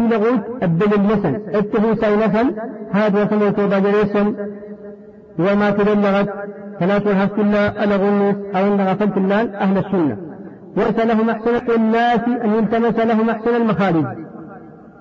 [0.00, 2.54] لغوت أبدل المسن اتهو سينفا
[2.92, 4.34] هذا وسمو توبا جريسا
[5.38, 6.28] وما تبلغت
[6.80, 10.16] ثلاثة هفت الله الغنوس أو إن غفلت الله أهل السنة.
[10.76, 14.04] ليس لهم أحسن الناس أن يلتمس لهم أحسن المخارج.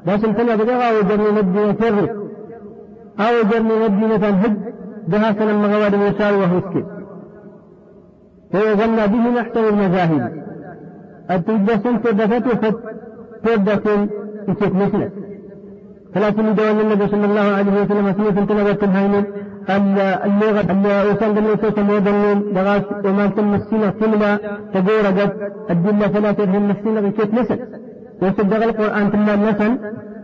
[0.07, 2.16] التنا بدغا أو جرني مدينة فرق
[3.20, 4.57] أو جرني مدينة هد
[5.07, 6.84] بها سنة مغواد موسى وهسكي
[8.53, 10.43] ويظن بهم أحسن المذاهب.
[11.32, 12.43] التجسن تدفت
[13.43, 15.10] فردة إسيت مثله
[16.14, 19.26] ثلاثين دوام النبي صلى الله عليه وسلم سنة تنبت الهيمن.
[19.70, 20.70] اللغة
[21.02, 24.38] الوسان دل وسوس مودنين دغاس وما تم السنة سنة
[24.74, 25.32] تقول قد
[25.70, 27.60] الدلة فلا ترهم السنة بكيت نسل.
[28.22, 29.72] وصدق القرآن ثم النسل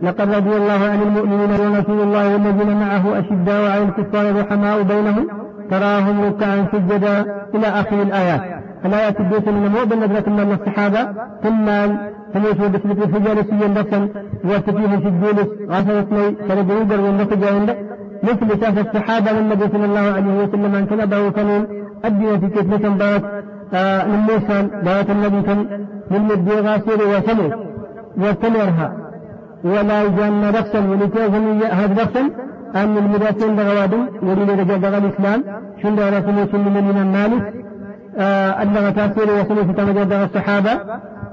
[0.02, 5.26] لقد رضي الله عن المؤمنين ورسول الله والذين معه أشداء وعلى الكفار رحماء بينهم.
[5.70, 7.16] تراهم ركعا سجدا
[7.54, 8.42] إلى آخر الآيات.
[8.84, 11.02] الآيات الدوسة من مو بالنظرة من الصحابة.
[11.42, 11.66] ثم
[12.34, 14.08] فليس بسلك الرجال سيا بسا
[14.44, 17.78] وتفيه في الجلوس غفرتني فلدريدر والنتج عندك
[18.22, 21.66] مثل شاف الصحابة للنبي صلى الله عليه وسلم أن تنبه فنون
[22.04, 23.24] أدي في كتلة بارت
[23.74, 27.50] آه من موسى بارت النبي كان من مدي غاسر وثمر
[28.16, 28.92] وثمرها
[29.64, 32.22] ولا يجان نفسا ولتوزن هذا نفسا
[32.76, 35.44] أن المدافعين بغوادم ولي رجال بغى الإسلام
[35.82, 37.54] شند رسول سن من المالك
[38.62, 38.74] أن
[39.76, 40.70] تمجد الصحابة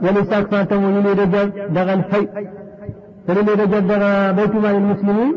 [0.02, 2.28] ولساك فاتم ولي رجال بغى الحي.
[3.30, 5.36] ولي رجال بغى بيت مال المسلمين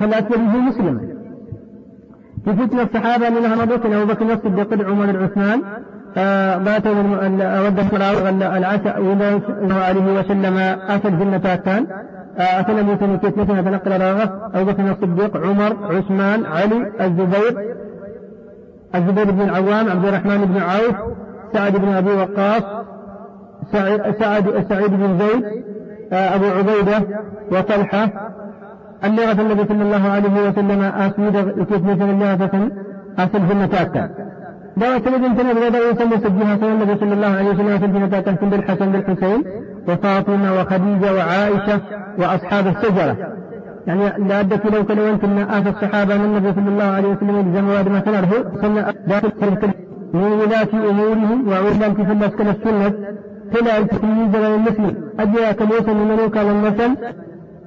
[0.00, 1.00] فلا تجده مسلما.
[2.44, 5.62] في فتنة الصحابة منها مضوكنا أبو بكر الصديق عمر العثمان
[6.64, 6.92] باتوا
[7.66, 7.78] ود
[8.42, 8.98] العشاء
[9.62, 10.56] الله عليه وسلم
[10.88, 11.86] أتى الجنة كان
[13.34, 17.74] الله عليه وسلم تنقل راغب أبو بكر الصديق عمر عثمان علي الزبير
[18.94, 20.96] الزبير بن العوام عبد الرحمن بن عوف
[21.52, 22.62] سعد بن أبي وقاص
[23.72, 25.44] سعد سعيد بن زيد
[26.12, 27.02] أبو عبيدة
[27.52, 28.08] وطلحة.
[29.04, 32.70] اللغة النبي صلى الله عليه وسلم أسود كيف مثل اللغة
[33.18, 34.10] أصل في النتاكة
[34.76, 38.92] دعوة الذين تنبغي دعوة يسمى سجيها صلى النبي صلى الله عليه وسلم في النتاكة بالحسن
[38.92, 39.44] بالحسين
[39.88, 41.80] وفاطمة وخديجة وعائشة
[42.18, 43.16] وأصحاب الشجرة.
[43.86, 47.88] يعني لا أدت لو كان أنتم آت الصحابة أن النبي صلى الله عليه وسلم واد
[47.88, 49.72] ما سنره سنة داخل
[50.14, 52.92] من ولاة أمورهم وعلم في فلس كان السنة.
[53.52, 54.94] فلا التمييز بين المسلم.
[55.20, 56.96] أجي كليسا من كان المثل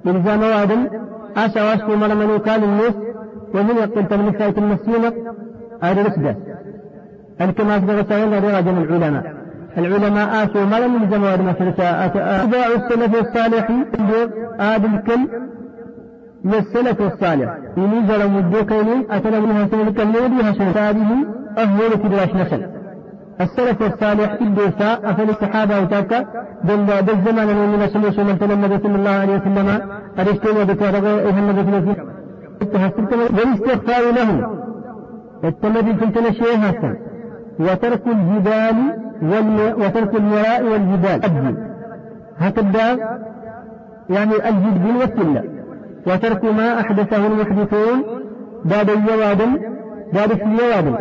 [0.08, 0.72] إلزام واد
[1.38, 2.94] أسى واسكو مر من كان الناس
[3.56, 5.14] ومن يقتل تملك خاية المسينة
[5.82, 6.36] هذا رسدة
[7.42, 9.24] الكما أصدق سائل رجل العلماء.
[9.78, 13.72] العلماء آسوا ما لم يلزم واد ما أتباع السلف الصالح
[14.60, 15.22] آد الكل
[16.44, 17.58] من السلف الصالح.
[17.78, 19.92] ينزل مدوكين أتنا منها سنة
[20.50, 21.26] هشام هذه
[21.58, 22.81] أهل تدراش نسل
[23.42, 26.26] السلف الصالح الدوساء أفل الصحابة وتاكا
[26.64, 29.68] دل دل زمان من سلوس من النبي صلى الله عليه وسلم
[30.58, 33.36] وذكر إيه النبي صلى الله عليه وسلم.
[33.36, 34.60] والاستغفار لهم.
[35.44, 36.96] التمدي في التنشيه هسن
[37.60, 38.76] وترك الجبال
[39.78, 41.26] وترك المراء والجبال.
[41.26, 41.58] أبدي
[42.38, 42.98] هكذا
[44.10, 45.44] يعني الجد والسلة
[46.08, 48.04] وترك ما أحدثه المحدثون
[48.66, 49.42] بعد الجواد
[50.14, 50.96] بعد اليواد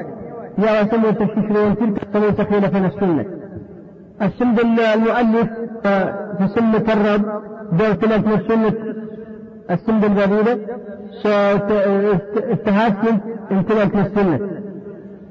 [0.59, 3.25] يا سمو تشكرون تلك سمو خلافا السنة.
[4.23, 5.49] السنة المؤلف
[5.87, 7.25] آه، في سنة الرب
[7.73, 8.73] دور ثلاث السنة
[9.71, 10.59] السنة الجديدة
[12.53, 13.21] استهاجت
[13.53, 14.41] امتلاك السنة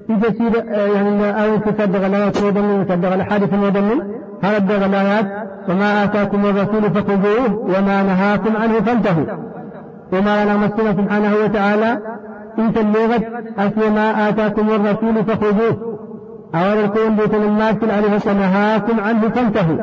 [0.10, 4.00] إذا سيد آه، يعني أو تصدق الآيات المدمن تصدق الأحاديث المدمن
[4.44, 5.26] هرد الآيات؟
[5.70, 9.26] وما آتاكم الرسول فخذوه وما نهاكم عنه فانتهوا.
[10.14, 12.00] وما لنا مسنا سبحانه وتعالى
[12.60, 13.24] إن تلغت
[13.58, 16.00] أصل ما آتاكم الرسول فخذوه.
[16.56, 19.78] أو الكون بيت الناس عليه نهاكم عنه فانتهوا.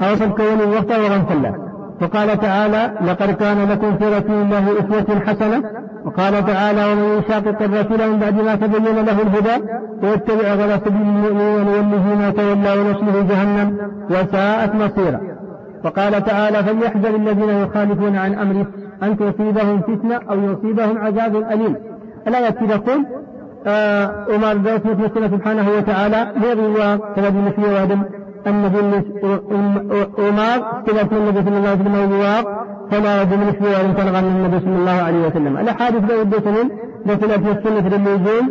[0.00, 1.54] أو تلكون الوقت وغنف الله
[2.02, 5.62] وقال تعالى لقد كان لكم في رسول الله أسوة حسنة.
[6.04, 9.64] وقال تعالى ومن يشاقق الرسول من بعد ما تبين له الهدى
[10.02, 13.78] ويتبع غير سبيل المؤمنين نوله ما تولى ونصله جهنم
[14.10, 15.20] وساءت مصيرا.
[15.84, 18.66] وقال تعالى فليحذر الذين يخالفون عن أمره
[19.02, 21.76] أن تصيبهم فتنة أو يصيبهم عذاب أليم.
[22.28, 23.06] الآية تقول
[23.66, 28.02] آه وما ذلك مثل سبحانه وتعالى يروى سبب مثل وآدم
[28.46, 28.78] النبي
[30.18, 32.44] وما كذا النبي صلى الله عليه وسلم وجواب
[32.90, 36.70] فلا يجب مثل وادم تلغى النبي صلى الله عليه وسلم الأحاديث لا يبدو سنين
[37.06, 38.44] لكن في السنة للنزول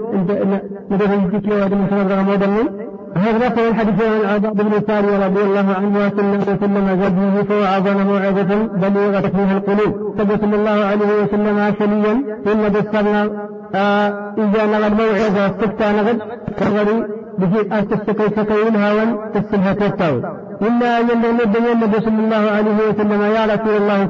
[0.91, 5.75] نبي في وادم من سنة من هذا في الحديث عن عبد بن ساري رضي الله
[5.77, 12.11] عنه وسلم وسلم زبيه فوعظنا موعظة بليغة فيها القلوب صلى الله عليه وسلم عشليا
[12.47, 13.29] إن بصرنا
[13.75, 16.19] آه إذا نغى الموعظة استفتى نغد
[16.59, 17.03] كغري
[17.37, 20.21] بجي أستسقي سقي هاون تسلها تستاوي
[20.61, 24.09] إلا أن ينبغي النبي صلى الله عليه وسلم يا رسول الله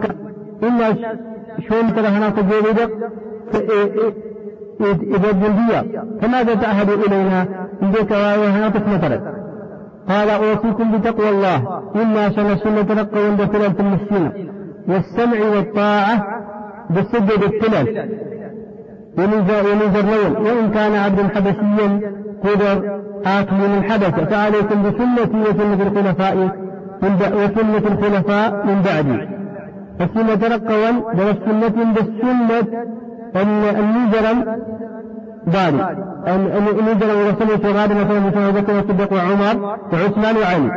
[0.63, 0.95] إن
[1.69, 2.89] شون ترى هنا تجيب
[4.81, 6.03] إذا الجلدية.
[6.21, 7.45] فماذا تعهد إلينا؟
[7.81, 9.33] إذا وهنا مثلا
[10.09, 11.81] قال أوصيكم بتقوى الله.
[11.95, 14.51] إنا سنسل نتلقى عند ثلاث المسكين
[14.87, 16.25] والسمع والطاعة
[16.89, 18.19] بالسجد التلال.
[19.19, 19.65] ونزر
[20.05, 21.89] لون وإن كان عبد حبشيا
[22.43, 26.35] قدر آكل من حدث فعليكم بسنتي وسنة الخلفاء
[27.01, 27.11] من
[27.43, 29.27] وسنة الخلفاء من بعدي.
[29.99, 32.67] فسنة تلقوا بالسنة بالسنة
[33.79, 34.37] النجرم
[35.47, 35.79] داري
[36.79, 39.55] النجرم ورسوله غادر مثلا مثل بكر والصديق وعمر
[39.93, 40.69] وعثمان وعلي.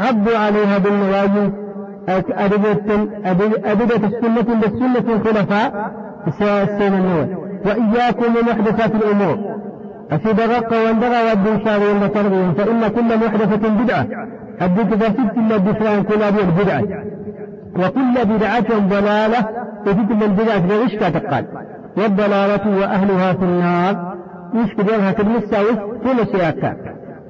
[0.00, 1.50] عضوا عليها بالنواجذ.
[3.64, 5.92] أدلة السنة بالسنة الخلفاء.
[6.78, 9.38] سين النوى وإياكم ومحدثات الأمور.
[10.44, 14.06] الرق واندغى والدين شاري وتربيهم فإن كل محدثة بدعة.
[14.62, 16.82] الدين تفاسد إلا الدفران كل أبي بدعة.
[17.76, 19.48] وكل بدعة ضلالة
[19.86, 21.44] وتلك البدعة بغش تقال.
[21.96, 24.14] والضلالة وأهلها في النار.
[24.72, 26.76] كده تبني وش كل سياكا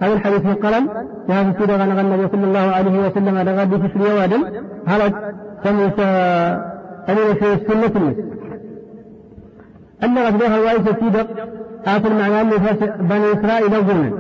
[0.03, 0.89] هذا الحديث من قلم.
[1.29, 4.45] وهذا السورة غنى النبي صلى الله عليه وسلم على غد في وادم.
[4.87, 5.13] هرج
[5.65, 6.01] سميت
[7.09, 8.15] أمير في السنة.
[10.05, 11.27] أن غدوها الوائس في
[11.87, 12.51] آخر معنى أن
[13.01, 14.13] بني إسرائيل أظن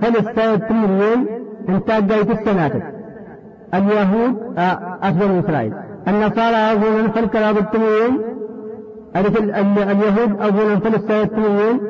[0.00, 1.26] فلسطين
[1.68, 2.82] انتاج جاية السنة؟
[3.74, 5.72] اليهود آه، أفضل إسرائيل.
[6.08, 8.20] النصارى أظن فالكلاب التمرين
[9.92, 11.80] اليهود أظن فلسطين التمرين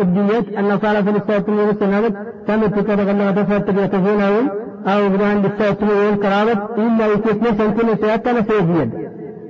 [0.00, 2.14] الدية النصارى فلسطين السنة
[2.48, 4.50] كانت تكره أنها تفعل تبيتهونهم
[4.86, 5.74] أو بدهن بالسائل
[6.22, 6.68] كرامة.
[6.78, 8.90] إلا يكيس نسا كل سيادة نسيجيا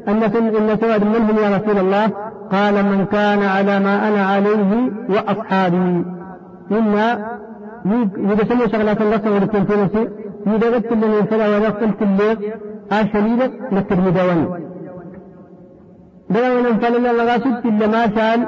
[0.08, 2.10] أن إن سواد منهم يا رسول الله؟
[2.52, 6.04] قال من كان على ما أنا عليه وأصحابي.
[6.72, 7.38] إنا
[8.16, 10.08] إذا سمع شغلات الله سوى نفسي
[10.46, 12.30] إذا قلت لي فلا ورقلت اللي
[12.92, 14.46] آشليلك نكر مدواني
[16.30, 18.46] بلا من فلنا لغاسد إلا ما شان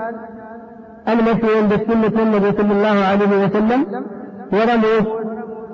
[1.08, 3.86] المشي عند السنة النبي صلى الله عليه وسلم.
[4.52, 5.06] ورموس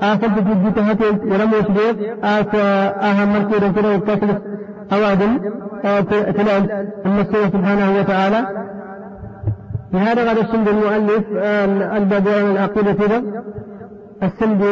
[0.03, 2.25] آخر في جيتهاتين ورموس بيت
[3.07, 4.39] أهم مركي رجل وكسر
[4.93, 5.39] أوادم
[6.37, 6.89] تلال.
[7.07, 8.47] المسيح سبحانه وتعالى.
[9.93, 11.25] لهذا قد السند المؤلف
[11.97, 13.23] الباب عن العقيدة كذا.
[14.23, 14.63] السند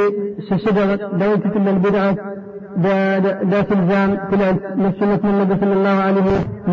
[0.50, 2.16] شجرة دوت كل البدعة
[3.52, 4.56] دا تلزام تلال.
[4.76, 6.22] نفس النبي صلى الله عليه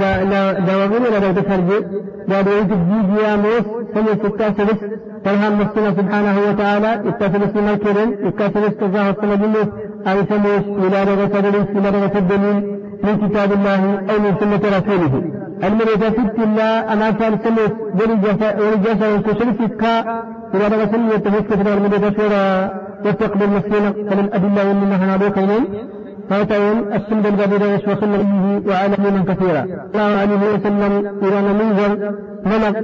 [0.01, 1.69] لا لا دواغين ولا دا تخرج
[2.27, 4.79] دا دا يجب يا موس سنة التاسلس
[5.25, 6.93] تلهم نفسنا سبحانه وتعالى.
[7.09, 9.67] التاسلس من الكرم التاسلس تزاه الصلاة
[10.07, 11.45] أي سموس ولادة رسول
[11.75, 12.77] ولادة الدليل
[13.07, 13.81] من كتاب الله
[14.11, 15.13] أو من سنة رسوله.
[15.67, 19.93] المريضة ست الله أنا كان سموس ورجاسة وكسلسك كا
[20.53, 22.07] ولادة رسول يتفكر كتاب المريضة
[23.05, 25.15] وتقبل مسلمة فمن أدلة ومن نهنا
[26.30, 27.63] فاتون السند به
[28.69, 29.63] وعلى من كثيرا.
[29.93, 31.91] الله عليه وسلم إلى منزل
[32.45, 32.75] ملك.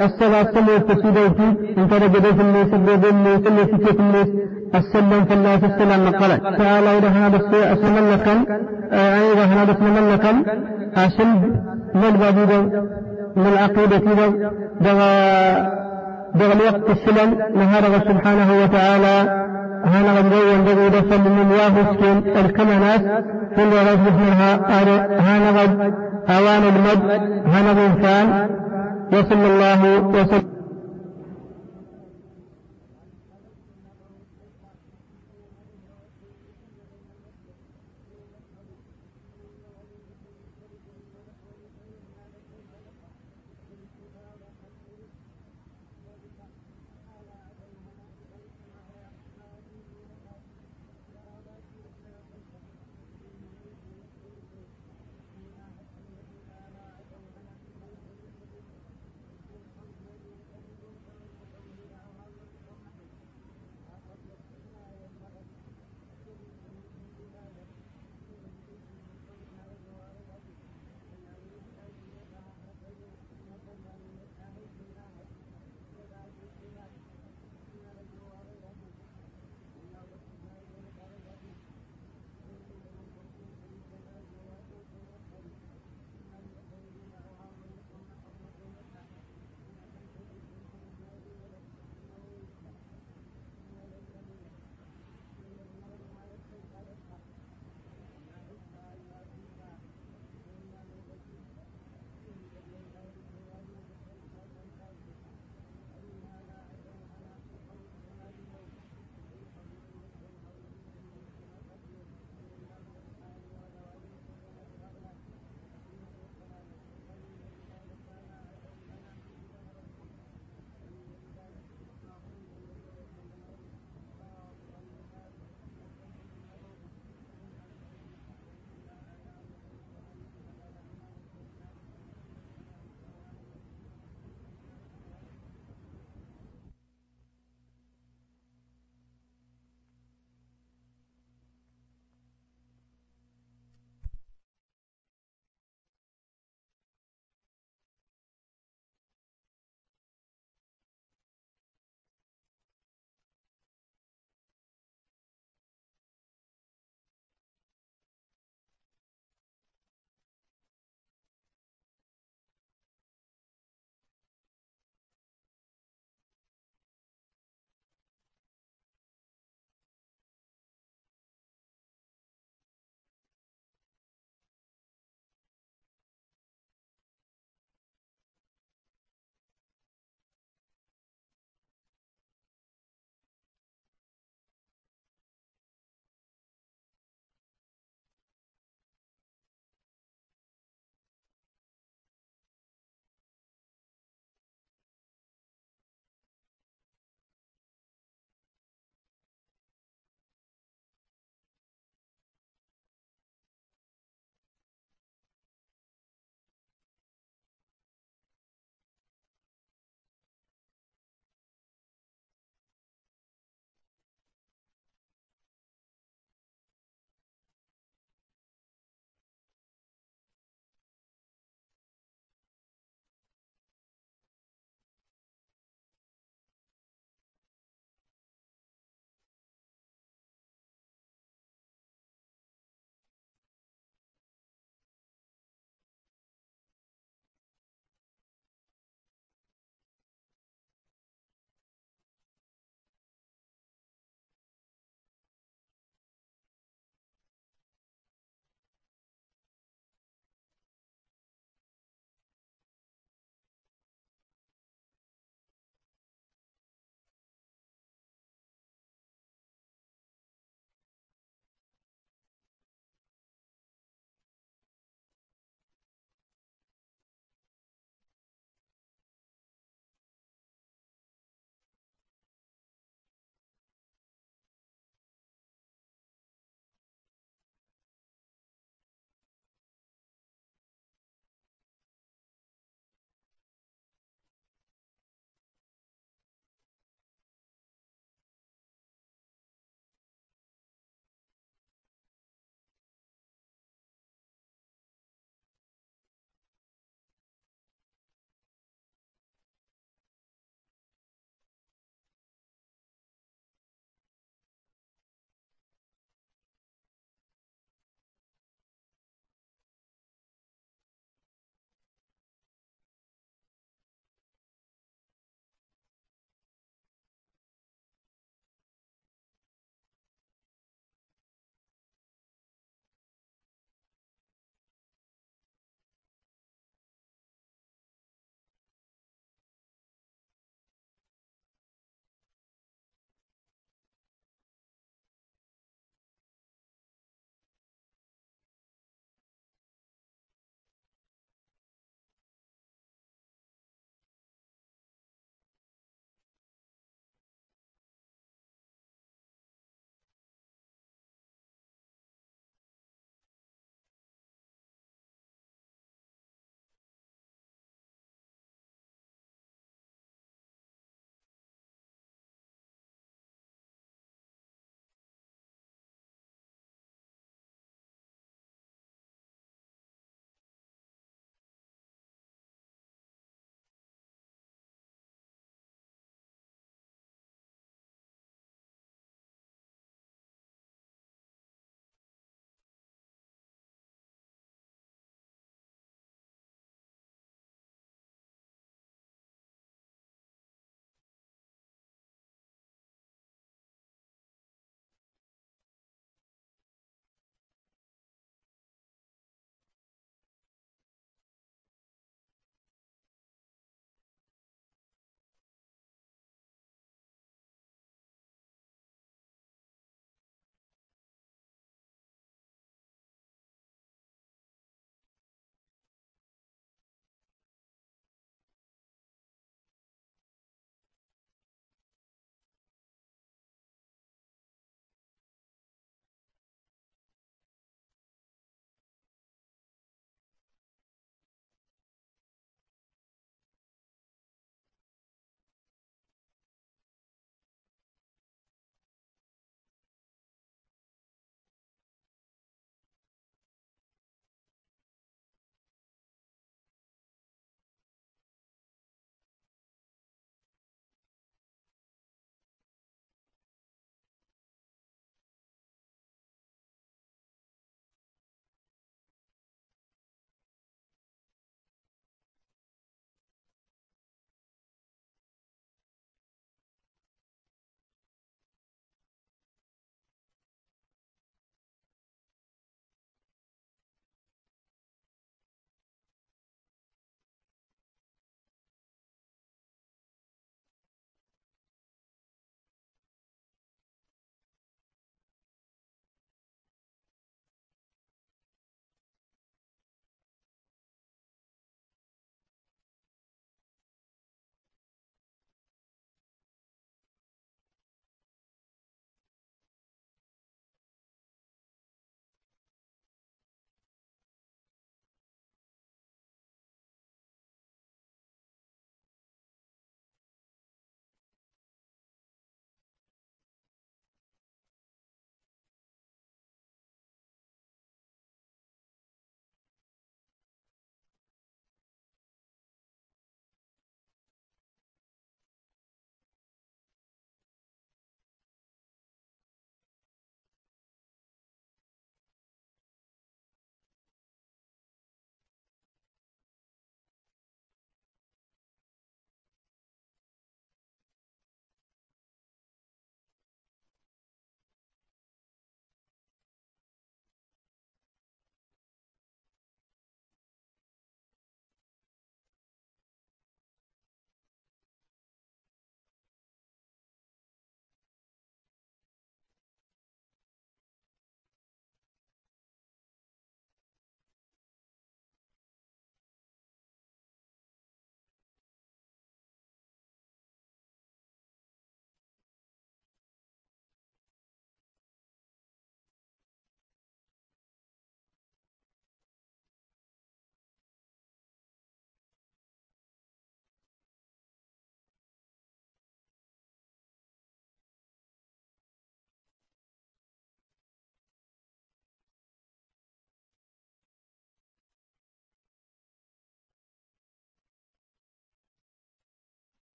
[0.00, 1.48] الصلاة صلى التسيدوتي
[1.78, 4.28] إن كان جدوف الناس الدين سنة ستة الناس.
[4.74, 8.34] السلم فالله السلام نقلا تعالى إلى هذا السوء أسملكا
[8.92, 10.32] أيضا هذا اسملكا
[10.96, 11.42] أسلب
[11.94, 12.56] من بابي
[13.36, 13.98] من العقيدة
[14.80, 15.10] دغا
[16.34, 19.16] دغا الوقت السلم نهار سبحانه وتعالى.
[19.84, 23.24] هنا غندي ينبغي دفن من ياهسكين الكمنات
[23.56, 24.54] كل غد منها
[25.20, 25.94] هنا غد
[26.28, 27.10] أوان المد؟
[27.46, 28.48] هنا غنفان
[29.12, 30.49] وصلى الله وسلم